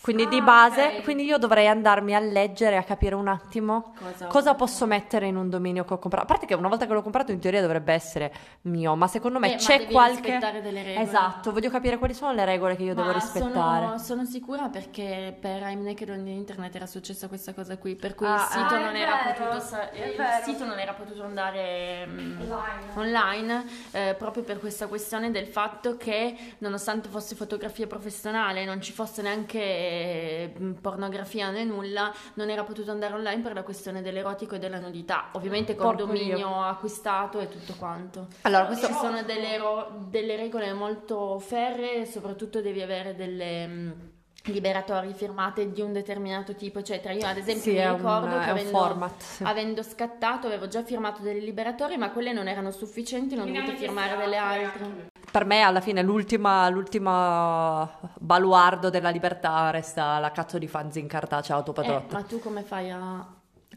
Quindi 0.00 0.26
di 0.28 0.38
Ah, 0.38 0.42
base, 0.42 0.86
ok. 0.96 1.02
quindi 1.02 1.24
io 1.24 1.36
dovrei 1.36 1.66
andarmi 1.68 2.14
a 2.14 2.18
leggere, 2.20 2.78
a 2.78 2.84
capire 2.84 3.14
un 3.16 3.28
attimo 3.28 3.92
Cosa- 4.00 4.26
cosa 4.26 4.54
posso 4.54 4.86
mettere 4.86 5.26
in 5.26 5.36
un 5.36 5.50
dominio 5.50 5.84
che 5.84 5.92
ho 5.92 5.98
comprato. 5.98 6.24
A 6.24 6.28
parte 6.28 6.46
che 6.46 6.54
una 6.54 6.68
volta 6.68 6.86
che 6.86 6.92
l'ho 6.94 7.02
comprato 7.02 7.32
in 7.32 7.38
teoria 7.38 7.60
dovrebbe 7.60 7.92
essere 7.92 8.32
mio, 8.62 8.94
ma 8.96 9.06
secondo 9.08 9.38
me 9.38 9.48
Eh, 9.48 9.50
ma 9.52 9.56
c'è 9.58 9.78
devi 9.80 9.92
qualche... 9.92 10.20
rispettare 10.22 10.62
delle 10.62 10.82
regole. 10.84 11.04
Esatto, 11.06 11.52
voglio 11.52 11.68
capire 11.68 11.98
quali 11.98 12.14
sono 12.14 12.32
le 12.32 12.46
regole 12.46 12.76
che 12.76 12.82
io 12.82 12.94
devo 12.94 13.08
Ma 13.08 13.12
rispettare. 13.12 13.84
Sono, 13.84 13.98
sono 13.98 14.24
sicura 14.24 14.68
perché 14.70 15.36
per 15.38 15.60
I'm 15.62 15.82
Naked 15.82 16.08
on 16.08 16.26
Internet 16.26 16.74
era 16.74 16.86
successa 16.86 17.28
questa 17.28 17.52
cosa 17.52 17.76
qui, 17.76 17.94
per 17.94 18.14
cui 18.14 18.26
Ah, 18.26 18.36
il 18.36 18.40
sito 18.40 18.74
ah, 18.74 18.78
non 18.80 18.96
era 18.96 19.12
potuto 19.34 19.60
sa- 19.66 19.90
è 19.90 20.06
il 20.06 20.16
vero. 20.16 20.44
sito 20.44 20.64
non 20.64 20.78
era 20.78 20.92
potuto 20.94 21.22
andare 21.24 22.06
mm, 22.06 22.40
Online. 22.40 22.92
online, 22.94 23.64
eh, 23.92 24.14
proprio 24.16 24.42
per 24.42 24.58
questa 24.58 24.86
questione 24.86 25.30
del 25.30 25.46
fatto 25.46 25.96
che 25.96 26.34
nonostante 26.58 27.08
fosse 27.08 27.34
fotografia 27.34 27.86
professionale 27.86 28.64
non 28.64 28.80
ci 28.80 28.92
fosse 28.92 29.22
neanche 29.22 29.58
eh, 29.60 30.54
pornografia 30.80 31.50
né 31.50 31.64
nulla 31.64 32.12
non 32.34 32.48
era 32.50 32.64
potuto 32.64 32.90
andare 32.90 33.14
online 33.14 33.42
per 33.42 33.54
la 33.54 33.62
questione 33.62 34.02
dell'erotico 34.02 34.54
e 34.54 34.58
della 34.58 34.78
nudità 34.78 35.28
ovviamente 35.32 35.74
con 35.74 35.94
Porco 35.96 36.04
dominio 36.06 36.62
acquistato 36.62 37.40
e 37.40 37.48
tutto 37.48 37.74
quanto 37.78 38.28
Allora, 38.42 38.66
questo... 38.66 38.86
ci 38.86 38.92
sono 38.94 39.22
delle, 39.22 39.56
ro- 39.58 39.90
delle 40.08 40.36
regole 40.36 40.72
molto 40.72 41.38
ferree, 41.38 42.06
soprattutto 42.06 42.60
devi 42.60 42.80
avere 42.82 43.14
delle 43.14 43.66
mh, 43.66 44.10
liberatori 44.52 45.12
firmate 45.14 45.70
di 45.72 45.80
un 45.80 45.92
determinato 45.92 46.54
tipo, 46.54 46.78
eccetera. 46.78 47.12
Io 47.14 47.26
ad 47.26 47.36
esempio 47.36 47.62
Sì, 47.62 47.70
mi 47.72 47.76
è 47.78 47.90
un, 47.90 47.96
ricordo 47.96 48.38
che 48.38 48.50
avendo, 48.50 48.70
format. 48.70 49.20
sì. 49.20 49.42
avendo 49.44 49.82
scattato 49.82 50.46
avevo 50.46 50.68
già 50.68 50.82
firmato 50.82 51.22
delle 51.22 51.40
liberatori, 51.40 51.96
ma 51.96 52.10
quelle 52.10 52.32
non 52.32 52.48
erano 52.48 52.70
sufficienti, 52.70 53.34
non 53.34 53.48
ho 53.48 53.52
dovuto 53.52 53.76
firmare 53.76 54.16
delle 54.16 54.36
altre. 54.36 55.08
Per 55.30 55.44
me 55.44 55.60
alla 55.62 55.80
fine 55.80 56.02
l'ultima, 56.02 56.68
l'ultima 56.68 57.90
baluardo 58.18 58.88
della 58.90 59.10
libertà 59.10 59.70
resta 59.70 60.18
la 60.18 60.30
cazzo 60.30 60.56
di 60.58 60.66
fanzine 60.66 61.06
cartacea 61.06 61.54
Eh, 61.56 61.58
autoprodotta. 61.58 62.16
ma 62.16 62.22
tu 62.24 62.38
come 62.40 62.62
fai 62.62 62.90
a... 62.90 63.26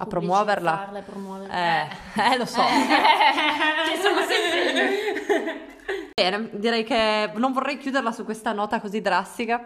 A 0.01 0.05
promuoverla? 0.05 0.91
e 0.95 1.01
promuoverla? 1.01 1.53
Eh, 1.53 1.87
eh, 2.31 2.37
lo 2.37 2.45
so. 2.45 2.61
Ci 2.63 4.01
sono 4.01 4.21
sempre. 4.25 5.67
Bene, 6.13 6.49
direi 6.53 6.83
che 6.85 7.31
non 7.35 7.51
vorrei 7.51 7.77
chiuderla 7.77 8.11
su 8.13 8.23
questa 8.23 8.53
nota 8.53 8.79
così 8.79 9.01
drastica, 9.01 9.65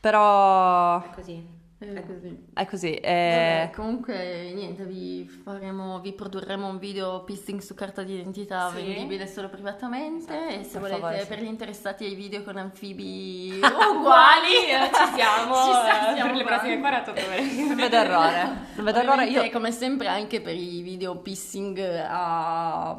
però 0.00 1.02
Così. 1.14 1.58
Eh, 1.82 1.94
È 1.94 2.04
così. 2.06 2.46
è 2.52 2.66
così. 2.66 2.90
Vabbè, 2.90 3.68
eh, 3.70 3.70
comunque 3.74 4.52
niente, 4.54 4.84
vi 4.84 5.26
faremo, 5.26 5.98
vi 6.00 6.12
produrremo 6.12 6.66
un 6.68 6.78
video 6.78 7.24
pissing 7.24 7.58
su 7.60 7.74
carta 7.74 8.02
d'identità 8.02 8.68
Sì. 8.68 8.82
vendibile 8.82 9.26
solo 9.26 9.48
privatamente 9.48 10.58
e 10.60 10.62
se 10.62 10.72
per 10.72 10.80
volete 10.80 11.00
favore, 11.00 11.20
sì. 11.22 11.26
per 11.26 11.40
gli 11.40 11.46
interessati 11.46 12.04
ai 12.04 12.14
video 12.14 12.42
con 12.42 12.58
anfibi 12.58 13.58
Uguali, 13.64 14.66
eh, 14.68 14.90
ci 14.92 15.14
siamo. 15.14 15.54
Ci 15.54 15.70
eh, 15.70 16.10
stiamo 16.12 16.28
per 16.28 16.36
le 16.36 16.44
prossime 16.44 16.78
48 16.80 17.24
ore. 17.26 17.40
non 17.64 17.76
vedo 17.76 17.96
errore. 17.96 18.44
Non 18.74 18.84
vedo 18.84 18.98
errore. 18.98 19.26
Io 19.28 19.50
come 19.50 19.72
sempre 19.72 20.08
anche 20.08 20.42
per 20.42 20.54
i 20.56 20.82
video 20.82 21.16
pissing 21.16 21.78
a... 22.06 22.94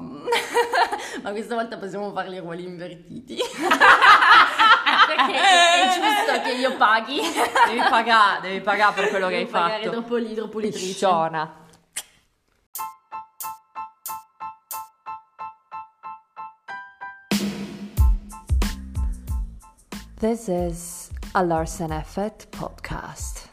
ma 1.21 1.29
questa 1.29 1.53
volta 1.53 1.77
possiamo 1.77 2.11
farli 2.13 2.37
a 2.37 2.41
ruoli 2.41 2.63
invertiti 2.63 3.37
perché 5.15 5.39
è, 5.39 5.89
giusto 5.93 6.41
che 6.41 6.51
io 6.53 6.75
paghi 6.77 7.21
devi 7.67 7.81
pagare, 7.89 8.41
devi 8.41 8.61
pagare 8.61 8.93
per 8.93 9.09
quello 9.09 9.27
che 9.27 9.35
hai 9.35 9.47
fatto. 9.47 9.89
dopo 9.89 10.15
l'idropulitrice 10.15 10.87
Picciona. 10.87 11.59
This 20.19 20.47
is 20.47 21.09
a 21.33 21.41
Larsen 21.41 21.91
Effect 21.91 22.47
podcast. 22.55 23.50